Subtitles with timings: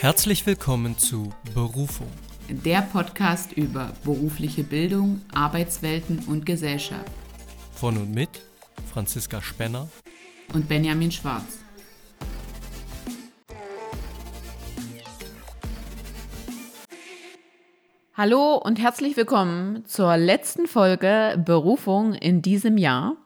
[0.00, 2.06] Herzlich willkommen zu Berufung.
[2.48, 7.10] Der Podcast über berufliche Bildung, Arbeitswelten und Gesellschaft.
[7.72, 8.28] Von und mit
[8.92, 9.88] Franziska Spenner
[10.54, 11.58] und Benjamin Schwarz.
[18.14, 23.16] Hallo und herzlich willkommen zur letzten Folge Berufung in diesem Jahr.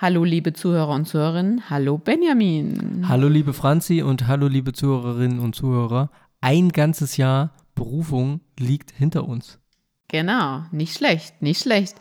[0.00, 3.08] Hallo liebe Zuhörer und Zuhörerinnen, hallo Benjamin.
[3.08, 6.12] Hallo liebe Franzi und hallo liebe Zuhörerinnen und Zuhörer.
[6.40, 9.58] Ein ganzes Jahr Berufung liegt hinter uns.
[10.06, 11.96] Genau, nicht schlecht, nicht schlecht.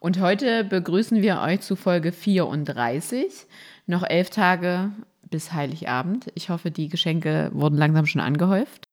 [0.00, 3.46] Und heute begrüßen wir euch zu Folge 34.
[3.86, 4.90] Noch elf Tage
[5.30, 6.26] bis Heiligabend.
[6.34, 8.88] Ich hoffe, die Geschenke wurden langsam schon angehäuft.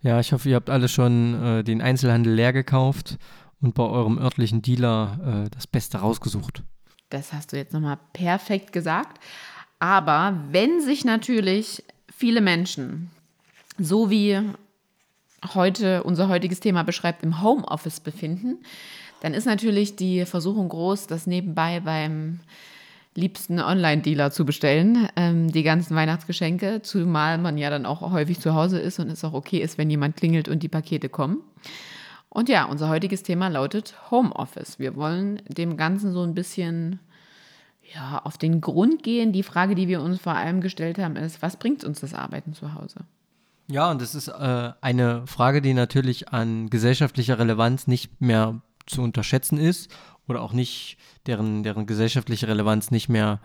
[0.00, 3.18] Ja, ich hoffe, ihr habt alle schon äh, den Einzelhandel leer gekauft
[3.60, 6.62] und bei eurem örtlichen Dealer äh, das Beste rausgesucht.
[7.10, 9.20] Das hast du jetzt nochmal perfekt gesagt.
[9.78, 11.84] Aber wenn sich natürlich
[12.14, 13.10] viele Menschen,
[13.78, 14.40] so wie
[15.54, 18.58] heute unser heutiges Thema beschreibt, im Homeoffice befinden,
[19.20, 22.40] dann ist natürlich die Versuchung groß, das nebenbei beim
[23.14, 28.54] liebsten Online-Dealer zu bestellen, ähm, die ganzen Weihnachtsgeschenke, zumal man ja dann auch häufig zu
[28.54, 31.38] Hause ist und es auch okay ist, wenn jemand klingelt und die Pakete kommen.
[32.36, 34.78] Und ja, unser heutiges Thema lautet Homeoffice.
[34.78, 37.00] Wir wollen dem Ganzen so ein bisschen
[37.94, 39.32] ja, auf den Grund gehen.
[39.32, 42.52] Die Frage, die wir uns vor allem gestellt haben, ist, was bringt uns das Arbeiten
[42.52, 43.06] zu Hause?
[43.68, 49.00] Ja, und das ist äh, eine Frage, die natürlich an gesellschaftlicher Relevanz nicht mehr zu
[49.00, 49.90] unterschätzen ist
[50.28, 53.40] oder auch nicht, deren, deren gesellschaftliche Relevanz nicht mehr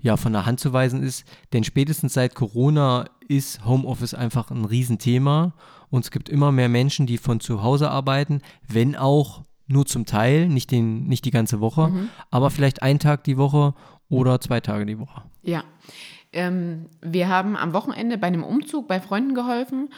[0.00, 1.24] ja, von der Hand zu weisen ist.
[1.52, 5.54] Denn spätestens seit Corona ist Homeoffice einfach ein Riesenthema
[5.90, 10.06] und es gibt immer mehr Menschen, die von zu Hause arbeiten, wenn auch nur zum
[10.06, 12.08] Teil, nicht, den, nicht die ganze Woche, mhm.
[12.30, 13.74] aber vielleicht einen Tag die Woche
[14.08, 15.22] oder zwei Tage die Woche.
[15.42, 15.64] Ja.
[16.32, 19.90] Ähm, wir haben am Wochenende bei einem Umzug bei Freunden geholfen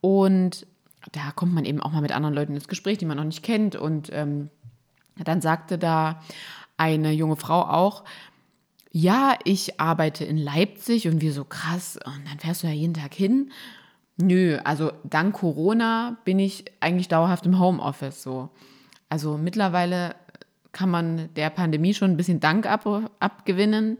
[0.00, 0.66] und
[1.12, 3.42] da kommt man eben auch mal mit anderen Leuten ins Gespräch, die man noch nicht
[3.42, 3.76] kennt.
[3.76, 4.50] Und ähm,
[5.16, 6.20] dann sagte da
[6.76, 8.04] eine junge Frau auch,
[8.90, 12.94] ja, ich arbeite in Leipzig und wir so krass, und dann fährst du ja jeden
[12.94, 13.50] Tag hin.
[14.20, 18.50] Nö, also dank Corona bin ich eigentlich dauerhaft im Homeoffice so.
[19.08, 20.14] Also mittlerweile
[20.72, 22.84] kann man der Pandemie schon ein bisschen Dank ab,
[23.20, 23.96] abgewinnen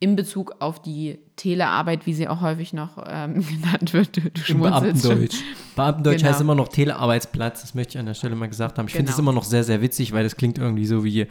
[0.00, 4.16] in Bezug auf die Telearbeit, wie sie auch häufig noch ähm, genannt wird.
[4.16, 5.36] Du, du Beamtendeutsch.
[5.76, 6.30] Beamtendeutsch genau.
[6.30, 8.86] heißt immer noch Telearbeitsplatz, das möchte ich an der Stelle mal gesagt haben.
[8.86, 8.98] Ich genau.
[8.98, 11.28] finde es immer noch sehr, sehr witzig, weil das klingt irgendwie so wie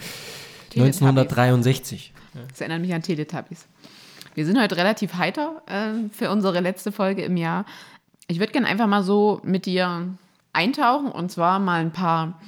[0.77, 2.13] 1963.
[2.49, 3.67] Das erinnert mich an Teletubbies.
[4.35, 7.65] Wir sind heute relativ heiter äh, für unsere letzte Folge im Jahr.
[8.31, 10.07] Ich würde gerne einfach mal so mit dir
[10.53, 12.39] eintauchen und zwar mal ein paar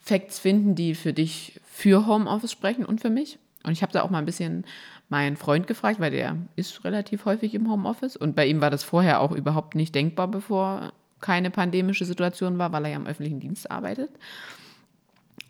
[0.00, 3.38] Facts finden, die für dich für Homeoffice sprechen und für mich.
[3.64, 4.66] Und ich habe da auch mal ein bisschen
[5.08, 8.84] meinen Freund gefragt, weil der ist relativ häufig im Homeoffice und bei ihm war das
[8.84, 10.92] vorher auch überhaupt nicht denkbar, bevor
[11.22, 14.10] keine pandemische Situation war, weil er ja im öffentlichen Dienst arbeitet.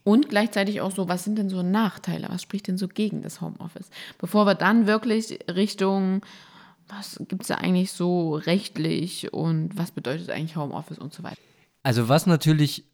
[0.05, 2.29] Und gleichzeitig auch so, was sind denn so Nachteile?
[2.31, 3.91] Was spricht denn so gegen das Homeoffice?
[4.19, 6.23] Bevor wir dann wirklich Richtung,
[6.89, 11.39] was gibt es da eigentlich so rechtlich und was bedeutet eigentlich Homeoffice und so weiter?
[11.83, 12.85] Also was natürlich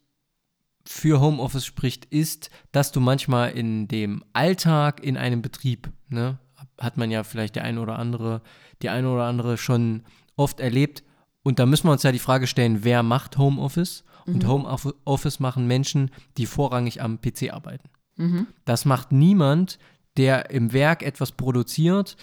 [0.86, 6.38] für Homeoffice spricht, ist, dass du manchmal in dem Alltag in einem Betrieb, ne,
[6.78, 8.42] hat man ja vielleicht der eine oder andere,
[8.82, 10.02] die eine oder andere schon
[10.36, 11.02] oft erlebt.
[11.42, 14.04] Und da müssen wir uns ja die Frage stellen, wer macht Homeoffice?
[14.26, 14.48] Und mhm.
[14.48, 17.90] Homeoffice machen Menschen, die vorrangig am PC arbeiten.
[18.16, 18.46] Mhm.
[18.64, 19.78] Das macht niemand,
[20.16, 22.16] der im Werk etwas produziert,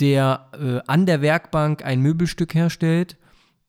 [0.00, 3.16] der äh, an der Werkbank ein Möbelstück herstellt.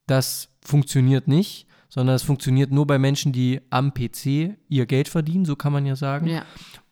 [0.07, 5.45] Das funktioniert nicht, sondern es funktioniert nur bei Menschen, die am PC ihr Geld verdienen,
[5.45, 6.27] so kann man ja sagen.
[6.27, 6.43] Ja.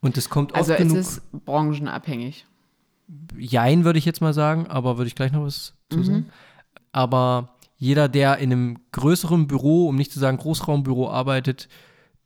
[0.01, 2.45] Und es kommt also oft Also es ist branchenabhängig.
[3.37, 6.03] Jein, würde ich jetzt mal sagen, aber würde ich gleich noch was zu mhm.
[6.03, 6.29] sagen.
[6.91, 11.67] Aber jeder, der in einem größeren Büro, um nicht zu sagen Großraumbüro arbeitet,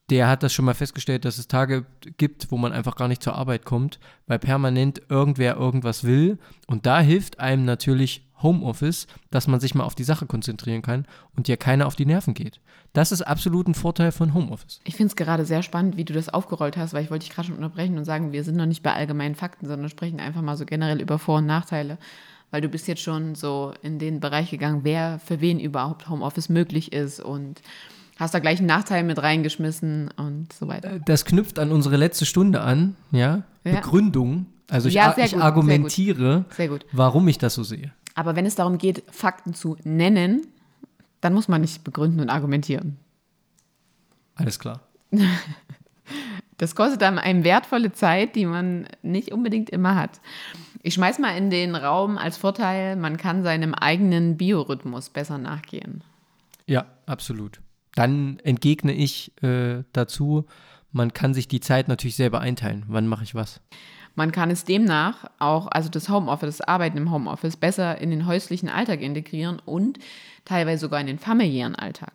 [0.10, 1.86] der hat das schon mal festgestellt, dass es Tage
[2.18, 6.38] gibt, wo man einfach gar nicht zur Arbeit kommt, weil permanent irgendwer irgendwas will.
[6.66, 11.06] Und da hilft einem natürlich Homeoffice, dass man sich mal auf die Sache konzentrieren kann
[11.36, 12.60] und dir keiner auf die Nerven geht.
[12.94, 14.80] Das ist absolut ein Vorteil von Homeoffice.
[14.84, 17.34] Ich finde es gerade sehr spannend, wie du das aufgerollt hast, weil ich wollte dich
[17.34, 20.42] gerade schon unterbrechen und sagen, wir sind noch nicht bei allgemeinen Fakten, sondern sprechen einfach
[20.42, 21.98] mal so generell über Vor- und Nachteile.
[22.50, 26.48] Weil du bist jetzt schon so in den Bereich gegangen, wer für wen überhaupt Homeoffice
[26.48, 27.62] möglich ist und
[28.18, 30.94] hast da gleich einen Nachteil mit reingeschmissen und so weiter.
[30.94, 33.44] Äh, das knüpft an unsere letzte Stunde an, ja?
[33.64, 33.76] ja.
[33.76, 34.48] Begründung.
[34.70, 36.56] Also ich, ja, ich gut, argumentiere, sehr gut.
[36.56, 36.86] Sehr gut.
[36.92, 37.94] warum ich das so sehe.
[38.16, 40.48] Aber wenn es darum geht, Fakten zu nennen,
[41.22, 42.98] dann muss man nicht begründen und argumentieren.
[44.36, 44.82] Alles klar.
[46.58, 50.20] Das kostet dann eine wertvolle Zeit, die man nicht unbedingt immer hat.
[50.82, 56.04] Ich schmeiß mal in den Raum als Vorteil, man kann seinem eigenen Biorhythmus besser nachgehen.
[56.66, 57.62] Ja, absolut.
[57.98, 60.46] Dann entgegne ich äh, dazu,
[60.92, 62.86] man kann sich die Zeit natürlich selber einteilen.
[62.88, 63.60] Wann mache ich was?
[64.14, 68.28] Man kann es demnach auch, also das Homeoffice, das Arbeiten im Homeoffice, besser in den
[68.28, 69.98] häuslichen Alltag integrieren und
[70.46, 72.14] teilweise sogar in den familiären Alltag.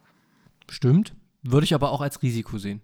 [0.71, 1.15] Stimmt.
[1.43, 2.81] Würde ich aber auch als Risiko sehen.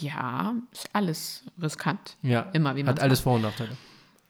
[0.00, 2.16] Ja, ist alles riskant.
[2.22, 3.76] Ja, Immer, wie man hat alles Vor- und Nachteile.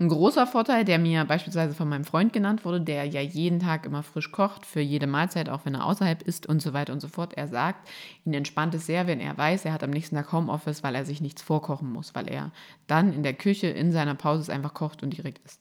[0.01, 3.87] Ein großer Vorteil, der mir beispielsweise von meinem Freund genannt wurde, der ja jeden Tag
[3.87, 7.01] immer frisch kocht, für jede Mahlzeit, auch wenn er außerhalb ist und so weiter und
[7.01, 7.35] so fort.
[7.35, 7.89] Er sagt,
[8.25, 11.05] ihn entspannt es sehr, wenn er weiß, er hat am nächsten Tag Homeoffice, weil er
[11.05, 12.51] sich nichts vorkochen muss, weil er
[12.89, 15.61] dann in der Küche in seiner Pause es einfach kocht und direkt isst.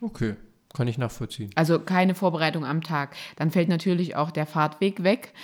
[0.00, 0.36] Okay,
[0.72, 1.50] kann ich nachvollziehen.
[1.56, 3.16] Also keine Vorbereitung am Tag.
[3.34, 5.34] Dann fällt natürlich auch der Fahrtweg weg,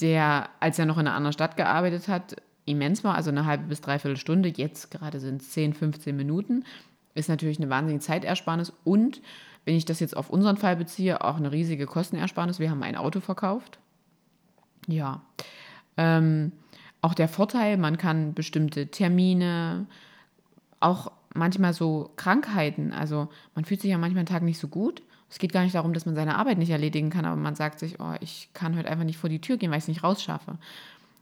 [0.00, 2.34] der, als er noch in einer anderen Stadt gearbeitet hat,
[2.64, 4.48] immens war, also eine halbe bis dreiviertel Stunde.
[4.48, 6.64] Jetzt gerade sind es 10, 15 Minuten.
[7.20, 9.20] Ist natürlich eine wahnsinnige Zeitersparnis und,
[9.66, 12.58] wenn ich das jetzt auf unseren Fall beziehe, auch eine riesige Kostenersparnis.
[12.58, 13.78] Wir haben ein Auto verkauft.
[14.86, 15.20] Ja.
[15.98, 16.52] Ähm,
[17.02, 19.86] auch der Vorteil, man kann bestimmte Termine,
[20.80, 25.02] auch manchmal so Krankheiten, also man fühlt sich ja manchmal einen Tag nicht so gut.
[25.28, 27.80] Es geht gar nicht darum, dass man seine Arbeit nicht erledigen kann, aber man sagt
[27.80, 30.02] sich, oh, ich kann heute einfach nicht vor die Tür gehen, weil ich es nicht
[30.02, 30.56] rausschaffe.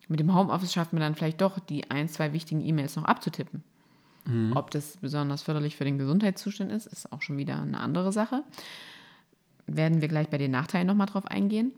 [0.07, 3.65] Mit dem Homeoffice schafft man dann vielleicht doch, die ein, zwei wichtigen E-Mails noch abzutippen.
[4.29, 4.53] Mhm.
[4.55, 8.45] Ob das besonders förderlich für den Gesundheitszustand ist, ist auch schon wieder eine andere Sache.
[9.67, 11.73] Werden wir gleich bei den Nachteilen nochmal drauf eingehen.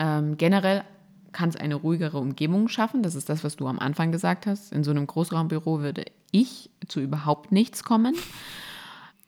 [0.00, 0.84] Ähm, generell
[1.32, 3.02] kann es eine ruhigere Umgebung schaffen.
[3.02, 4.72] Das ist das, was du am Anfang gesagt hast.
[4.72, 8.14] In so einem Großraumbüro würde ich zu überhaupt nichts kommen.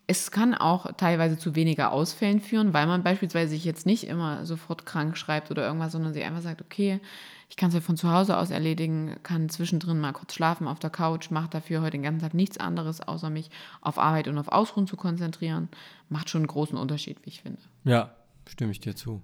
[0.06, 4.46] Es kann auch teilweise zu weniger Ausfällen führen, weil man beispielsweise sich jetzt nicht immer
[4.46, 7.00] sofort krank schreibt oder irgendwas, sondern sich einfach sagt, okay,
[7.48, 10.78] ich kann es ja von zu Hause aus erledigen, kann zwischendrin mal kurz schlafen auf
[10.78, 13.50] der Couch, macht dafür heute den ganzen Tag nichts anderes, außer mich
[13.80, 15.68] auf Arbeit und auf Ausruhen zu konzentrieren.
[16.08, 17.60] Macht schon einen großen Unterschied, wie ich finde.
[17.84, 18.14] Ja,
[18.48, 19.22] stimme ich dir zu.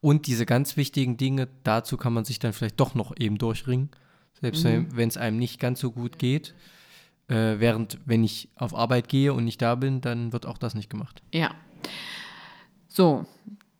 [0.00, 3.90] Und diese ganz wichtigen Dinge, dazu kann man sich dann vielleicht doch noch eben durchringen,
[4.40, 4.88] selbst mhm.
[4.96, 6.54] wenn es einem nicht ganz so gut geht.
[7.28, 10.74] Äh, während, wenn ich auf Arbeit gehe und nicht da bin, dann wird auch das
[10.74, 11.22] nicht gemacht.
[11.32, 11.50] Ja.
[12.86, 13.26] So,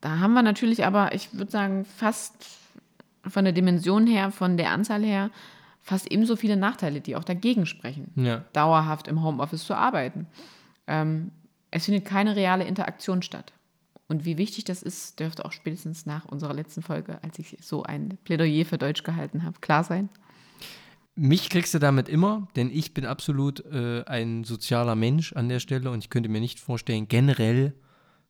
[0.00, 2.34] da haben wir natürlich aber, ich würde sagen, fast
[3.28, 5.30] von der Dimension her, von der Anzahl her,
[5.82, 8.44] fast ebenso viele Nachteile, die auch dagegen sprechen, ja.
[8.52, 10.26] dauerhaft im Homeoffice zu arbeiten.
[10.86, 11.30] Ähm,
[11.70, 13.52] es findet keine reale Interaktion statt.
[14.08, 17.82] Und wie wichtig das ist, dürfte auch spätestens nach unserer letzten Folge, als ich so
[17.82, 20.08] ein Plädoyer für Deutsch gehalten habe, klar sein.
[21.16, 25.60] Mich kriegst du damit immer, denn ich bin absolut äh, ein sozialer Mensch an der
[25.60, 27.72] Stelle und ich könnte mir nicht vorstellen, generell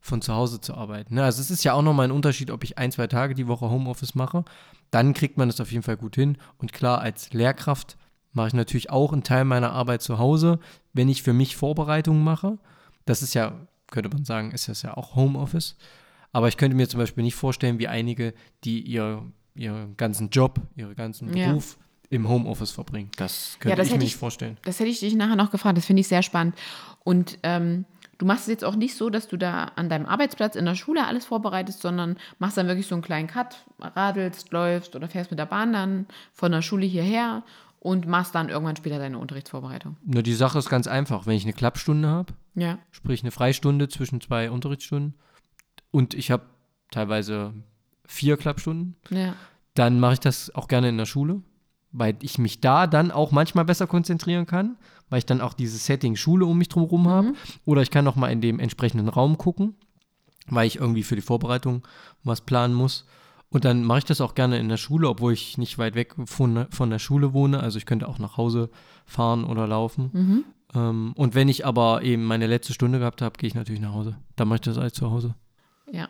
[0.01, 1.17] von zu Hause zu arbeiten.
[1.17, 1.25] Ne?
[1.25, 3.69] Also es ist ja auch nochmal ein Unterschied, ob ich ein, zwei Tage die Woche
[3.69, 4.45] Homeoffice mache.
[4.91, 6.39] Dann kriegt man das auf jeden Fall gut hin.
[6.59, 7.97] Und klar, als Lehrkraft
[8.33, 10.59] mache ich natürlich auch einen Teil meiner Arbeit zu Hause,
[10.93, 12.59] wenn ich für mich Vorbereitungen mache.
[13.05, 13.53] Das ist ja,
[13.91, 15.77] könnte man sagen, ist das ja auch Homeoffice.
[16.33, 18.35] Aber ich könnte mir zum Beispiel nicht vorstellen, wie einige,
[18.65, 19.23] die ihr,
[19.55, 23.11] ihren ganzen Job, ihren ganzen Beruf ja im Homeoffice verbringen.
[23.17, 24.57] Das könnte ja, das ich mir nicht vorstellen.
[24.63, 25.77] Das hätte ich dich nachher noch gefragt.
[25.77, 26.55] Das finde ich sehr spannend.
[27.05, 27.85] Und ähm,
[28.19, 30.75] du machst es jetzt auch nicht so, dass du da an deinem Arbeitsplatz in der
[30.75, 35.31] Schule alles vorbereitest, sondern machst dann wirklich so einen kleinen Cut, radelst, läufst oder fährst
[35.31, 37.43] mit der Bahn dann von der Schule hierher
[37.81, 39.97] und machst dann irgendwann später deine Unterrichtsvorbereitung.
[40.05, 41.27] Na, die Sache ist ganz einfach.
[41.27, 42.79] Wenn ich eine Klappstunde habe, ja.
[42.91, 45.15] sprich eine Freistunde zwischen zwei Unterrichtsstunden
[45.91, 46.45] und ich habe
[46.91, 47.53] teilweise
[48.05, 49.35] vier Klappstunden, ja.
[49.75, 51.43] dann mache ich das auch gerne in der Schule
[51.97, 54.77] weil ich mich da dann auch manchmal besser konzentrieren kann,
[55.09, 57.09] weil ich dann auch dieses Setting Schule um mich drumherum mhm.
[57.09, 57.33] habe.
[57.65, 59.75] Oder ich kann noch mal in dem entsprechenden Raum gucken,
[60.49, 61.87] weil ich irgendwie für die Vorbereitung
[62.23, 63.07] was planen muss.
[63.49, 66.15] Und dann mache ich das auch gerne in der Schule, obwohl ich nicht weit weg
[66.27, 67.61] von, von der Schule wohne.
[67.61, 68.69] Also ich könnte auch nach Hause
[69.07, 70.11] fahren oder laufen.
[70.13, 70.45] Mhm.
[70.75, 73.95] Ähm, und wenn ich aber eben meine letzte Stunde gehabt habe, gehe ich natürlich nach
[73.95, 74.17] Hause.
[74.35, 75.35] Dann mache ich das alles zu Hause.
[75.91, 76.09] Ja.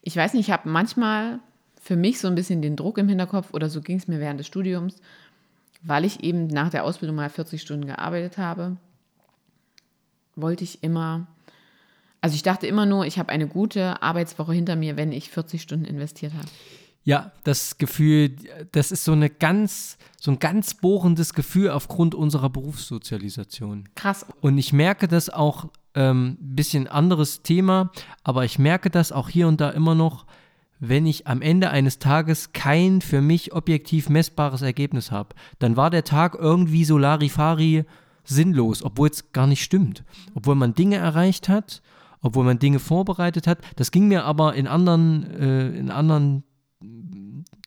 [0.00, 1.40] Ich weiß nicht, ich habe manchmal
[1.80, 4.38] für mich so ein bisschen den Druck im Hinterkopf oder so ging es mir während
[4.38, 4.96] des Studiums,
[5.82, 8.76] weil ich eben nach der Ausbildung mal 40 Stunden gearbeitet habe,
[10.36, 11.26] wollte ich immer,
[12.20, 15.62] also ich dachte immer nur, ich habe eine gute Arbeitswoche hinter mir, wenn ich 40
[15.62, 16.48] Stunden investiert habe.
[17.02, 18.36] Ja, das Gefühl,
[18.72, 23.88] das ist so eine ganz, so ein ganz bohrendes Gefühl aufgrund unserer Berufssozialisation.
[23.94, 24.26] Krass.
[24.42, 27.90] Und ich merke das auch, ein ähm, bisschen anderes Thema,
[28.22, 30.24] aber ich merke das auch hier und da immer noch,
[30.80, 35.90] wenn ich am Ende eines Tages kein für mich objektiv messbares Ergebnis habe, dann war
[35.90, 37.84] der Tag irgendwie so Larifari
[38.24, 40.04] sinnlos, obwohl es gar nicht stimmt.
[40.34, 41.82] Obwohl man Dinge erreicht hat,
[42.22, 43.58] obwohl man Dinge vorbereitet hat.
[43.76, 46.44] Das ging mir aber in anderen, äh, in anderen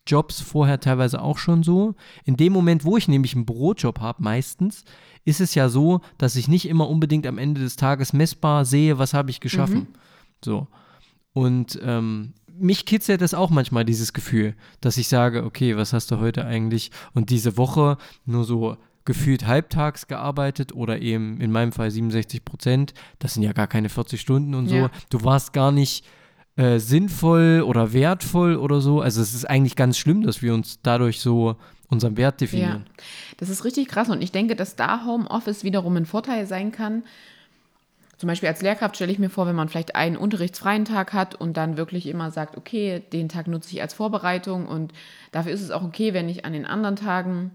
[0.06, 1.94] Jobs vorher teilweise auch schon so.
[2.24, 4.84] In dem Moment, wo ich nämlich einen Bürojob habe, meistens,
[5.24, 8.98] ist es ja so, dass ich nicht immer unbedingt am Ende des Tages messbar sehe,
[8.98, 9.78] was habe ich geschaffen.
[9.78, 9.86] Mhm.
[10.44, 10.66] So.
[11.32, 16.10] Und ähm, mich kitzelt das auch manchmal, dieses Gefühl, dass ich sage, okay, was hast
[16.10, 16.90] du heute eigentlich?
[17.12, 22.94] Und diese Woche nur so gefühlt halbtags gearbeitet oder eben in meinem Fall 67 Prozent.
[23.18, 24.76] Das sind ja gar keine 40 Stunden und so.
[24.76, 24.90] Ja.
[25.10, 26.06] Du warst gar nicht
[26.56, 29.00] äh, sinnvoll oder wertvoll oder so.
[29.00, 31.56] Also es ist eigentlich ganz schlimm, dass wir uns dadurch so
[31.88, 32.84] unseren Wert definieren.
[32.86, 33.04] Ja,
[33.36, 37.04] das ist richtig krass und ich denke, dass da Homeoffice wiederum ein Vorteil sein kann.
[38.16, 41.34] Zum Beispiel als Lehrkraft stelle ich mir vor, wenn man vielleicht einen unterrichtsfreien Tag hat
[41.34, 44.92] und dann wirklich immer sagt, okay, den Tag nutze ich als Vorbereitung und
[45.32, 47.50] dafür ist es auch okay, wenn ich an den anderen Tagen,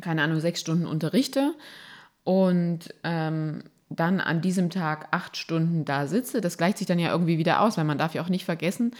[0.00, 1.54] keine Ahnung, sechs Stunden unterrichte
[2.24, 6.40] und ähm, dann an diesem Tag acht Stunden da sitze.
[6.40, 8.92] Das gleicht sich dann ja irgendwie wieder aus, weil man darf ja auch nicht vergessen,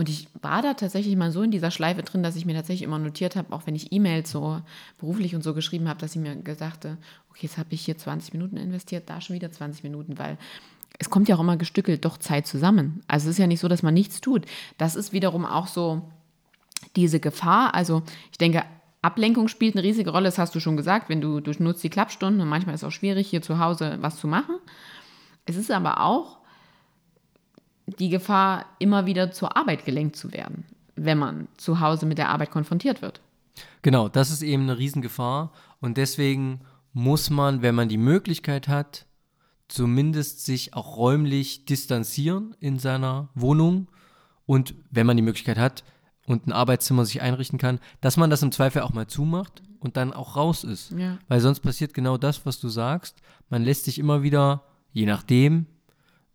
[0.00, 2.84] und ich war da tatsächlich mal so in dieser Schleife drin, dass ich mir tatsächlich
[2.84, 4.62] immer notiert habe, auch wenn ich E-Mails so
[4.96, 6.96] beruflich und so geschrieben habe, dass ich mir gesagt habe,
[7.28, 10.38] okay, jetzt habe ich hier 20 Minuten investiert, da schon wieder 20 Minuten, weil
[10.98, 13.02] es kommt ja auch immer gestückelt doch Zeit zusammen.
[13.08, 14.46] Also es ist ja nicht so, dass man nichts tut.
[14.78, 16.00] Das ist wiederum auch so
[16.96, 17.74] diese Gefahr.
[17.74, 18.02] Also
[18.32, 18.64] ich denke,
[19.02, 21.90] Ablenkung spielt eine riesige Rolle, das hast du schon gesagt, wenn du, du nutzt die
[21.90, 24.56] Klappstunden und manchmal ist es auch schwierig, hier zu Hause was zu machen.
[25.44, 26.39] Es ist aber auch
[27.98, 30.64] die Gefahr, immer wieder zur Arbeit gelenkt zu werden,
[30.96, 33.20] wenn man zu Hause mit der Arbeit konfrontiert wird.
[33.82, 36.60] Genau, das ist eben eine Riesengefahr und deswegen
[36.92, 39.06] muss man, wenn man die Möglichkeit hat,
[39.68, 43.88] zumindest sich auch räumlich distanzieren in seiner Wohnung
[44.46, 45.84] und wenn man die Möglichkeit hat
[46.26, 49.96] und ein Arbeitszimmer sich einrichten kann, dass man das im Zweifel auch mal zumacht und
[49.96, 50.92] dann auch raus ist.
[50.92, 51.18] Ja.
[51.28, 53.20] Weil sonst passiert genau das, was du sagst.
[53.48, 55.66] Man lässt sich immer wieder, je nachdem,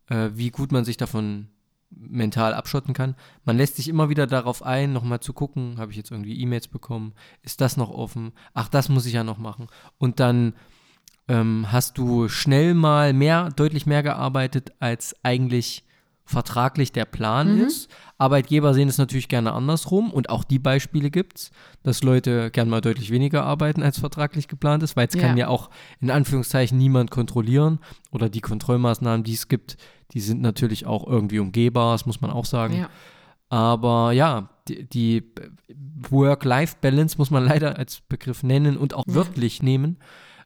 [0.09, 1.49] äh, wie gut man sich davon
[1.89, 3.15] mental abschotten kann.
[3.45, 6.67] Man lässt sich immer wieder darauf ein, nochmal zu gucken, habe ich jetzt irgendwie E-Mails
[6.67, 8.33] bekommen, ist das noch offen?
[8.53, 9.67] Ach, das muss ich ja noch machen.
[9.97, 10.53] Und dann
[11.27, 15.85] ähm, hast du schnell mal mehr, deutlich mehr gearbeitet, als eigentlich
[16.25, 17.89] vertraglich der Plan ist.
[18.17, 21.51] Arbeitgeber sehen es natürlich gerne andersrum und auch die Beispiele gibt es,
[21.83, 25.21] dass Leute gern mal deutlich weniger arbeiten, als vertraglich geplant ist, weil es Ja.
[25.21, 27.79] kann ja auch in Anführungszeichen niemand kontrollieren
[28.11, 29.77] oder die Kontrollmaßnahmen, die es gibt,
[30.11, 32.75] die sind natürlich auch irgendwie umgehbar, das muss man auch sagen.
[32.77, 32.89] Ja.
[33.49, 35.23] Aber ja, die, die
[36.09, 39.97] Work-Life-Balance muss man leider als Begriff nennen und auch wörtlich nehmen.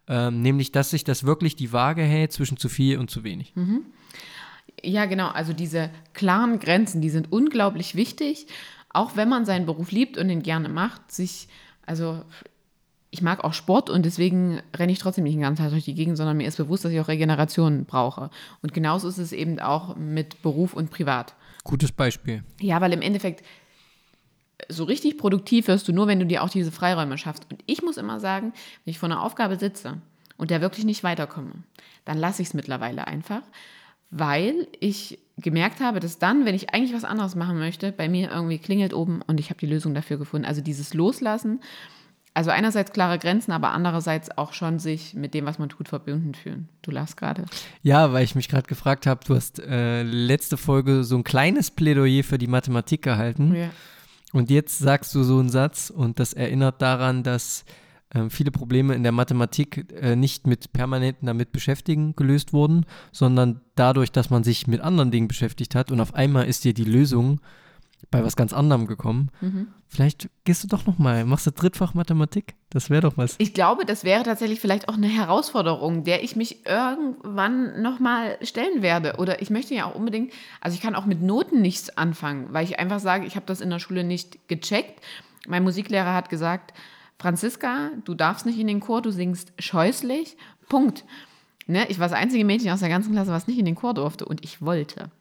[0.08, 3.54] Ähm, nämlich, dass sich das wirklich die Waage hält zwischen zu viel und zu wenig.
[4.84, 5.30] Ja, genau.
[5.30, 8.48] Also diese klaren Grenzen, die sind unglaublich wichtig,
[8.90, 11.12] auch wenn man seinen Beruf liebt und ihn gerne macht.
[11.12, 11.48] Sich,
[11.86, 12.24] also
[13.12, 15.96] ich mag auch Sport und deswegen renne ich trotzdem nicht den ganzen Tag durch die
[15.96, 18.30] Gegend, sondern mir ist bewusst, dass ich auch Regeneration brauche.
[18.62, 21.36] Und genauso ist es eben auch mit Beruf und Privat.
[21.64, 22.44] Gutes Beispiel.
[22.60, 23.44] Ja, weil im Endeffekt
[24.68, 27.48] so richtig produktiv wirst du nur, wenn du dir auch diese Freiräume schaffst.
[27.50, 29.98] Und ich muss immer sagen, wenn ich vor einer Aufgabe sitze
[30.38, 31.52] und der wirklich nicht weiterkomme,
[32.06, 33.42] dann lasse ich es mittlerweile einfach,
[34.12, 38.32] weil ich gemerkt habe, dass dann, wenn ich eigentlich was anderes machen möchte, bei mir
[38.32, 40.46] irgendwie klingelt oben und ich habe die Lösung dafür gefunden.
[40.46, 41.62] Also dieses Loslassen,
[42.34, 46.34] also einerseits klare Grenzen, aber andererseits auch schon sich mit dem, was man tut, verbunden
[46.36, 46.70] fühlen.
[46.82, 47.46] Du lachst gerade.
[47.82, 51.72] Ja, weil ich mich gerade gefragt habe, du hast äh, letzte Folge so ein kleines
[51.72, 53.56] Plädoyer für die Mathematik gehalten.
[53.56, 53.70] Ja.
[54.32, 57.66] Und jetzt sagst du so einen Satz und das erinnert daran, dass
[58.30, 64.12] viele Probleme in der Mathematik äh, nicht mit permanenten damit beschäftigen gelöst wurden, sondern dadurch,
[64.12, 67.40] dass man sich mit anderen Dingen beschäftigt hat und auf einmal ist dir die Lösung
[68.12, 69.30] bei was ganz anderem gekommen.
[69.88, 72.56] Vielleicht gehst du doch noch mal, machst du Drittfach Mathematik?
[72.70, 73.36] Das wäre doch was.
[73.40, 78.82] Ich glaube, das wäre tatsächlich vielleicht auch eine Herausforderung, der ich mich irgendwann nochmal stellen
[78.82, 79.16] werde.
[79.18, 82.64] Oder ich möchte ja auch unbedingt, also ich kann auch mit Noten nichts anfangen, weil
[82.64, 85.02] ich einfach sage, ich habe das in der Schule nicht gecheckt.
[85.48, 86.74] Mein Musiklehrer hat gesagt,
[87.20, 90.38] Franziska, du darfst nicht in den Chor, du singst scheußlich.
[90.70, 91.04] Punkt.
[91.68, 91.86] Ne?
[91.90, 94.26] Ich war das einzige Mädchen aus der ganzen Klasse, was nicht in den Chor durfte
[94.26, 95.12] und ich wollte.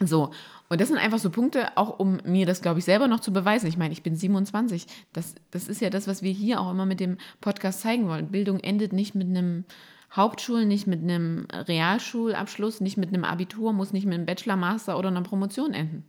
[0.00, 0.30] So,
[0.68, 3.32] und das sind einfach so Punkte, auch um mir das, glaube ich, selber noch zu
[3.32, 3.66] beweisen.
[3.66, 4.86] Ich meine, ich bin 27.
[5.12, 8.28] Das, das ist ja das, was wir hier auch immer mit dem Podcast zeigen wollen.
[8.28, 9.64] Bildung endet nicht mit einem
[10.12, 14.98] Hauptschul, nicht mit einem Realschulabschluss, nicht mit einem Abitur, muss nicht mit einem Bachelor, Master
[14.98, 16.04] oder einer Promotion enden.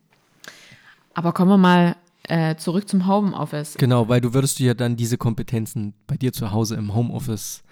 [1.14, 1.96] Aber kommen wir mal
[2.28, 3.76] äh, zurück zum Homeoffice.
[3.76, 7.64] Genau, weil du würdest dir ja dann diese Kompetenzen bei dir zu Hause im Homeoffice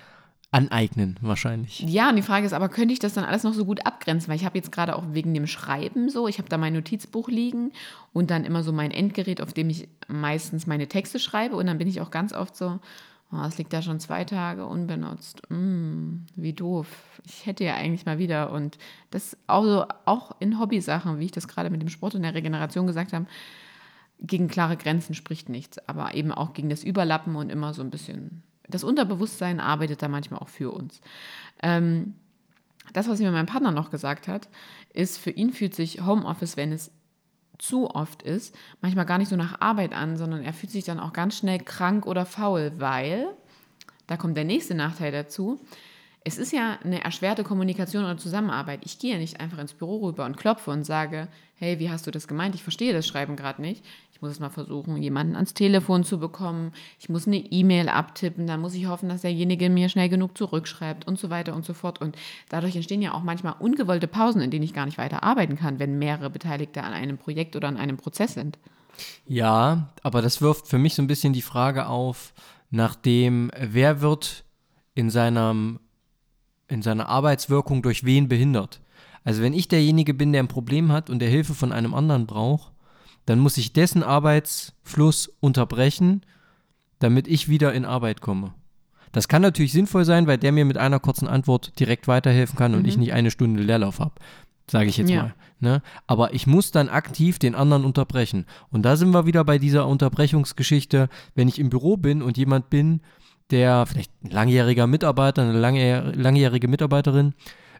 [0.53, 1.79] aneignen, wahrscheinlich.
[1.79, 4.29] Ja, und die Frage ist aber, könnte ich das dann alles noch so gut abgrenzen?
[4.29, 7.27] Weil ich habe jetzt gerade auch wegen dem Schreiben so, ich habe da mein Notizbuch
[7.27, 7.71] liegen
[8.13, 11.55] und dann immer so mein Endgerät, auf dem ich meistens meine Texte schreibe.
[11.55, 12.79] Und dann bin ich auch ganz oft so,
[13.31, 15.41] oh, es liegt da schon zwei Tage unbenutzt.
[15.49, 16.87] Mm, wie doof.
[17.25, 18.51] Ich hätte ja eigentlich mal wieder.
[18.51, 18.77] Und
[19.09, 22.35] das auch, so, auch in Hobbysachen, wie ich das gerade mit dem Sport und der
[22.35, 23.25] Regeneration gesagt habe,
[24.23, 27.91] gegen klare Grenzen spricht nichts, aber eben auch gegen das Überlappen und immer so ein
[27.91, 28.41] bisschen.
[28.69, 31.01] Das Unterbewusstsein arbeitet da manchmal auch für uns.
[31.61, 32.15] Ähm,
[32.93, 34.47] das, was mir mein Partner noch gesagt hat,
[34.93, 36.91] ist, für ihn fühlt sich Homeoffice, wenn es
[37.57, 40.99] zu oft ist, manchmal gar nicht so nach Arbeit an, sondern er fühlt sich dann
[40.99, 43.27] auch ganz schnell krank oder faul, weil,
[44.07, 45.59] da kommt der nächste Nachteil dazu,
[46.25, 48.81] es ist ja eine erschwerte Kommunikation oder Zusammenarbeit.
[48.83, 52.11] Ich gehe nicht einfach ins Büro rüber und klopfe und sage, hey, wie hast du
[52.11, 52.55] das gemeint?
[52.55, 53.83] Ich verstehe das Schreiben gerade nicht.
[54.13, 56.71] Ich muss es mal versuchen, jemanden ans Telefon zu bekommen.
[56.97, 58.47] Ich muss eine E-Mail abtippen.
[58.47, 61.73] Dann muss ich hoffen, dass derjenige mir schnell genug zurückschreibt und so weiter und so
[61.73, 61.99] fort.
[61.99, 62.15] Und
[62.47, 65.79] dadurch entstehen ja auch manchmal ungewollte Pausen, in denen ich gar nicht weiter arbeiten kann,
[65.79, 68.57] wenn mehrere Beteiligte an einem Projekt oder an einem Prozess sind.
[69.25, 72.33] Ja, aber das wirft für mich so ein bisschen die Frage auf,
[72.69, 74.45] nach dem, wer wird
[74.95, 75.79] in seinem
[76.67, 78.81] in seiner Arbeitswirkung durch wen behindert.
[79.23, 82.25] Also wenn ich derjenige bin, der ein Problem hat und der Hilfe von einem anderen
[82.25, 82.71] braucht,
[83.25, 86.25] dann muss ich dessen Arbeitsfluss unterbrechen,
[86.99, 88.53] damit ich wieder in Arbeit komme.
[89.11, 92.73] Das kann natürlich sinnvoll sein, weil der mir mit einer kurzen Antwort direkt weiterhelfen kann
[92.73, 92.87] und mhm.
[92.87, 94.15] ich nicht eine Stunde Leerlauf habe,
[94.69, 95.23] sage ich jetzt ja.
[95.23, 95.35] mal.
[95.59, 95.81] Ne?
[96.07, 98.45] Aber ich muss dann aktiv den anderen unterbrechen.
[98.69, 102.69] Und da sind wir wieder bei dieser Unterbrechungsgeschichte, wenn ich im Büro bin und jemand
[102.69, 103.01] bin,
[103.53, 107.33] der vielleicht ein langjähriger Mitarbeiter, eine langjährige Mitarbeiterin,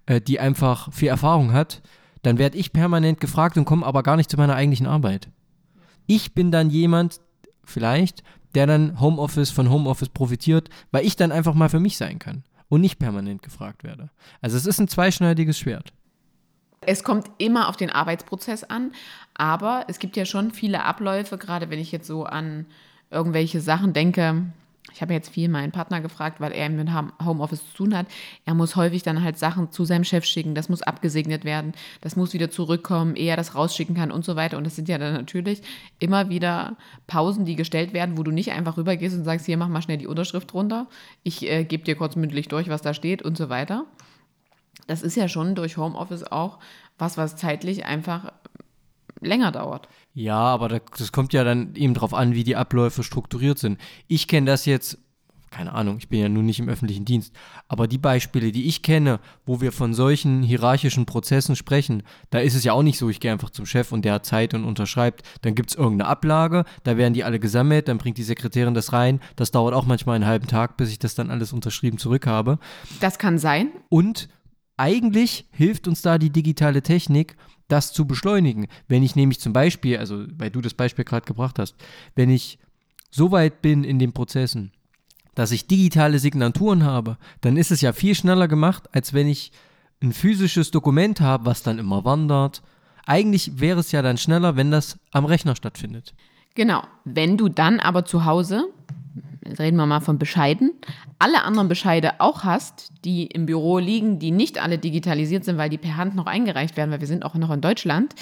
[0.06, 1.82] äh, die einfach viel Erfahrung hat,
[2.22, 5.30] dann werde ich permanent gefragt und komme aber gar nicht zu meiner eigentlichen Arbeit.
[6.06, 7.20] Ich bin dann jemand,
[7.66, 8.24] vielleicht,
[8.56, 12.44] der dann Homeoffice von Homeoffice profitiert, weil ich dann einfach mal für mich sein kann
[12.70, 14.12] und nicht permanent gefragt werde.
[14.42, 15.92] Also es ist ein zweischneidiges Schwert.
[16.82, 18.92] Es kommt immer auf den Arbeitsprozess an,
[19.34, 22.68] aber es gibt ja schon viele Abläufe, gerade wenn ich jetzt so an
[23.10, 24.46] irgendwelche Sachen denke,
[24.94, 26.90] ich habe jetzt viel meinen Partner gefragt, weil er mit
[27.24, 28.06] Homeoffice zu tun hat.
[28.46, 32.16] Er muss häufig dann halt Sachen zu seinem Chef schicken, das muss abgesegnet werden, das
[32.16, 34.58] muss wieder zurückkommen, ehe er das rausschicken kann und so weiter.
[34.58, 35.62] Und das sind ja dann natürlich
[36.00, 39.68] immer wieder Pausen, die gestellt werden, wo du nicht einfach rübergehst und sagst, hier mach
[39.68, 40.88] mal schnell die Unterschrift runter,
[41.24, 43.86] ich äh, gebe dir kurz mündlich durch, was da steht und so weiter.
[44.88, 46.60] Das ist ja schon durch Homeoffice auch
[46.98, 48.32] was, was zeitlich einfach
[49.22, 49.88] länger dauert.
[50.14, 53.80] Ja, aber das kommt ja dann eben darauf an, wie die Abläufe strukturiert sind.
[54.08, 55.00] Ich kenne das jetzt,
[55.50, 57.34] keine Ahnung, ich bin ja nun nicht im öffentlichen Dienst,
[57.68, 62.56] aber die Beispiele, die ich kenne, wo wir von solchen hierarchischen Prozessen sprechen, da ist
[62.56, 64.66] es ja auch nicht so, ich gehe einfach zum Chef und der hat Zeit und
[64.66, 68.74] unterschreibt, dann gibt es irgendeine Ablage, da werden die alle gesammelt, dann bringt die Sekretärin
[68.74, 71.98] das rein, das dauert auch manchmal einen halben Tag, bis ich das dann alles unterschrieben
[71.98, 72.60] zurückhabe.
[73.00, 73.70] Das kann sein.
[73.90, 74.30] Und
[74.78, 77.36] eigentlich hilft uns da die digitale Technik,
[77.68, 78.68] das zu beschleunigen.
[78.88, 81.76] Wenn ich nämlich zum Beispiel, also weil du das Beispiel gerade gebracht hast,
[82.16, 82.60] wenn ich
[83.10, 84.72] so weit bin in den Prozessen,
[85.36, 89.52] dass ich digitale Signaturen habe, dann ist es ja viel schneller gemacht, als wenn ich
[90.02, 92.62] ein physisches Dokument habe, was dann immer wandert.
[93.06, 96.14] Eigentlich wäre es ja dann schneller, wenn das am Rechner stattfindet.
[96.56, 96.84] Genau.
[97.04, 98.66] Wenn du dann aber zu Hause
[99.60, 100.72] reden wir mal von Bescheiden,
[101.20, 105.70] alle anderen Bescheide auch hast, die im Büro liegen, die nicht alle digitalisiert sind, weil
[105.70, 108.16] die per Hand noch eingereicht werden, weil wir sind auch noch in Deutschland,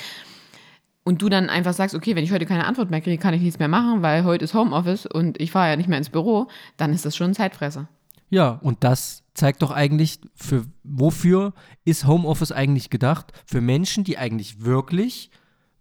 [1.04, 3.41] und du dann einfach sagst, okay, wenn ich heute keine Antwort mehr kriege, kann ich
[3.41, 6.47] nichts mehr machen, weil heute ist Homeoffice und ich fahre ja nicht mehr ins Büro,
[6.77, 7.88] dann ist das schon ein Zeitfresser.
[8.30, 11.54] Ja, und das zeigt doch eigentlich, für wofür
[11.86, 13.34] ist Homeoffice eigentlich gedacht?
[13.45, 15.32] Für Menschen, die eigentlich wirklich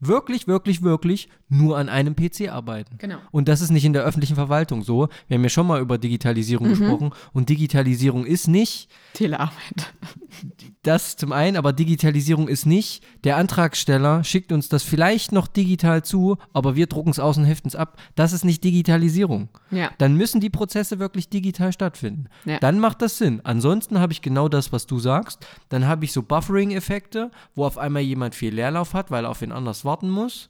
[0.01, 2.97] wirklich, wirklich, wirklich nur an einem PC arbeiten.
[2.99, 3.19] Genau.
[3.31, 5.09] Und das ist nicht in der öffentlichen Verwaltung so.
[5.29, 6.71] Wir haben ja schon mal über Digitalisierung mhm.
[6.71, 9.95] gesprochen und Digitalisierung ist nicht Telearbeit.
[10.83, 16.03] Das zum einen, aber Digitalisierung ist nicht, der Antragsteller schickt uns das vielleicht noch digital
[16.03, 18.01] zu, aber wir drucken es aus und heften es ab.
[18.15, 19.51] Das ist nicht Digitalisierung.
[19.71, 19.91] Ja.
[19.99, 22.29] Dann müssen die Prozesse wirklich digital stattfinden.
[22.47, 22.59] Ja.
[22.61, 23.43] Dann macht das Sinn.
[23.45, 25.47] Ansonsten habe ich genau das, was du sagst.
[25.69, 29.43] Dann habe ich so Buffering-Effekte, wo auf einmal jemand viel Leerlauf hat, weil er auf
[29.43, 30.49] wen anders warten muss.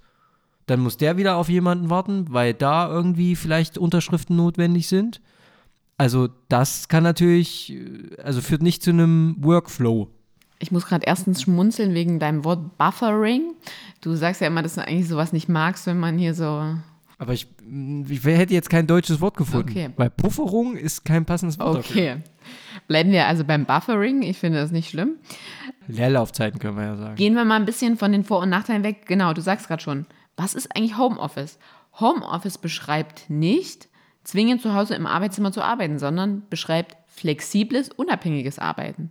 [0.67, 5.21] Dann muss der wieder auf jemanden warten, weil da irgendwie vielleicht Unterschriften notwendig sind.
[5.99, 7.77] Also das kann natürlich,
[8.23, 10.09] also führt nicht zu einem Workflow.
[10.61, 13.55] Ich muss gerade erstens schmunzeln wegen deinem Wort Buffering.
[14.03, 16.77] Du sagst ja immer, dass du eigentlich sowas nicht magst, wenn man hier so.
[17.19, 17.49] Aber ich,
[18.09, 19.71] ich hätte jetzt kein deutsches Wort gefunden.
[19.71, 19.91] Okay.
[19.97, 21.79] Weil Pufferung ist kein passendes Wort.
[21.79, 22.09] Okay.
[22.09, 22.23] Dafür.
[22.89, 24.23] Bleiben wir also beim Buffering.
[24.23, 25.17] Ich finde das nicht schlimm.
[25.87, 27.17] Leerlaufzeiten können wir ja sagen.
[27.17, 29.07] Gehen wir mal ein bisschen von den Vor- und Nachteilen weg.
[29.07, 30.07] Genau, du sagst gerade schon.
[30.37, 31.59] Was ist eigentlich Homeoffice?
[31.99, 33.89] Homeoffice beschreibt nicht,
[34.25, 39.11] zwingend zu Hause im Arbeitszimmer zu arbeiten, sondern beschreibt flexibles, unabhängiges Arbeiten.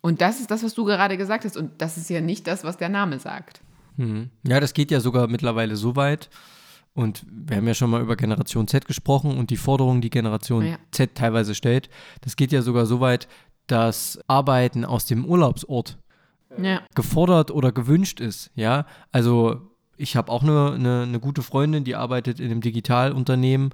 [0.00, 1.56] Und das ist das, was du gerade gesagt hast.
[1.56, 3.60] Und das ist ja nicht das, was der Name sagt.
[3.96, 4.30] Hm.
[4.46, 6.30] Ja, das geht ja sogar mittlerweile so weit.
[6.94, 10.66] Und wir haben ja schon mal über Generation Z gesprochen und die Forderungen, die Generation
[10.66, 10.78] ja.
[10.90, 11.88] Z teilweise stellt.
[12.22, 13.28] Das geht ja sogar so weit,
[13.66, 15.98] dass Arbeiten aus dem Urlaubsort
[16.60, 16.80] ja.
[16.94, 18.50] gefordert oder gewünscht ist.
[18.54, 19.60] Ja, also
[19.96, 23.70] ich habe auch eine, eine, eine, gute Freundin, die arbeitet in einem Digitalunternehmen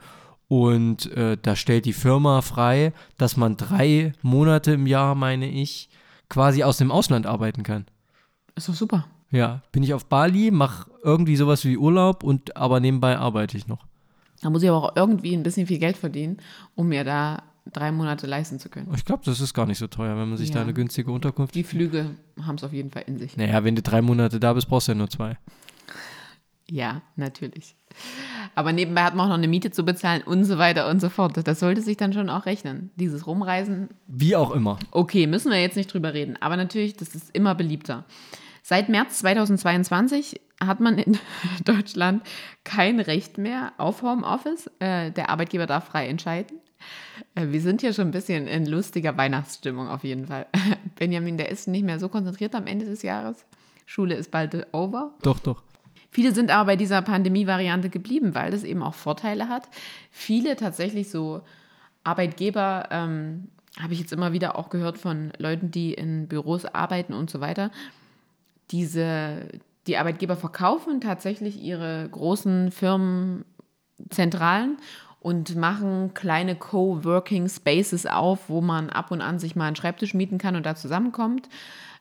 [0.48, 5.88] und äh, da stellt die Firma frei, dass man drei Monate im Jahr, meine ich,
[6.28, 7.86] quasi aus dem Ausland arbeiten kann.
[8.54, 9.06] Ist doch super.
[9.30, 13.66] Ja, bin ich auf Bali, mache irgendwie sowas wie Urlaub und aber nebenbei arbeite ich
[13.66, 13.84] noch.
[14.42, 16.36] Da muss ich aber auch irgendwie ein bisschen viel Geld verdienen,
[16.74, 18.92] um mir da drei Monate leisten zu können.
[18.94, 20.56] Ich glaube, das ist gar nicht so teuer, wenn man sich Ja.
[20.56, 21.54] da eine günstige Unterkunft.
[21.54, 22.10] Die Flüge
[22.42, 23.36] haben es auf jeden Fall in sich.
[23.36, 25.38] Naja, wenn du drei Monate da bist, brauchst du ja nur zwei.
[26.70, 27.76] Ja, natürlich.
[28.54, 31.08] Aber nebenbei hat man auch noch eine Miete zu bezahlen und so weiter und so
[31.10, 31.36] fort.
[31.46, 32.90] Das sollte sich dann schon auch rechnen.
[32.96, 34.78] Dieses Rumreisen, Wie auch immer.
[34.90, 36.36] okay, müssen wir jetzt nicht drüber reden.
[36.40, 38.04] Aber natürlich, das ist immer beliebter.
[38.62, 41.18] Seit März 2022 hat man in
[41.64, 42.22] Deutschland
[42.64, 44.70] kein Recht mehr auf Homeoffice.
[44.78, 46.58] Äh, der Arbeitgeber darf frei entscheiden.
[47.34, 50.46] Äh, wir sind hier schon ein bisschen in lustiger Weihnachtsstimmung auf jeden Fall.
[50.96, 53.44] Benjamin, der ist nicht mehr so konzentriert am Ende des Jahres.
[53.84, 55.12] Schule ist bald over.
[55.22, 55.62] Doch, doch.
[56.14, 59.68] Viele sind aber bei dieser Pandemie-Variante geblieben, weil das eben auch Vorteile hat.
[60.12, 61.42] Viele tatsächlich so
[62.04, 63.48] Arbeitgeber, ähm,
[63.80, 67.40] habe ich jetzt immer wieder auch gehört von Leuten, die in Büros arbeiten und so
[67.40, 67.72] weiter.
[68.70, 69.48] Diese,
[69.88, 74.76] die Arbeitgeber verkaufen tatsächlich ihre großen Firmenzentralen
[75.18, 80.14] und machen kleine Coworking Spaces auf, wo man ab und an sich mal einen Schreibtisch
[80.14, 81.48] mieten kann und da zusammenkommt.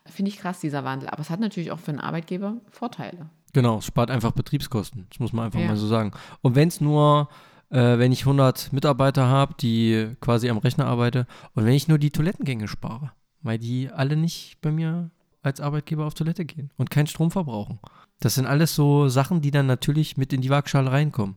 [0.05, 1.09] Finde ich krass, dieser Wandel.
[1.09, 3.31] Aber es hat natürlich auch für einen Arbeitgeber Vorteile.
[3.53, 5.05] Genau, es spart einfach Betriebskosten.
[5.09, 5.67] Das muss man einfach Ja.
[5.67, 6.11] mal so sagen.
[6.41, 7.29] Und wenn es nur,
[7.69, 11.99] äh, wenn ich 100 Mitarbeiter habe, die quasi am Rechner arbeite, und wenn ich nur
[11.99, 13.11] die Toilettengänge spare,
[13.41, 15.11] weil die alle nicht bei mir
[15.43, 17.79] als Arbeitgeber auf Toilette gehen und keinen Strom verbrauchen.
[18.21, 21.35] Das sind alles so Sachen, die dann natürlich mit in die Waagschale reinkommen.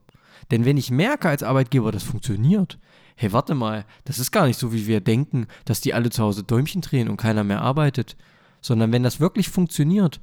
[0.50, 2.79] Denn wenn ich merke als Arbeitgeber, das funktioniert,
[3.16, 6.22] hey, warte mal, das ist gar nicht so, wie wir denken, dass die alle zu
[6.22, 8.16] Hause Däumchen drehen und keiner mehr arbeitet,
[8.61, 10.20] sondern wenn das wirklich funktioniert,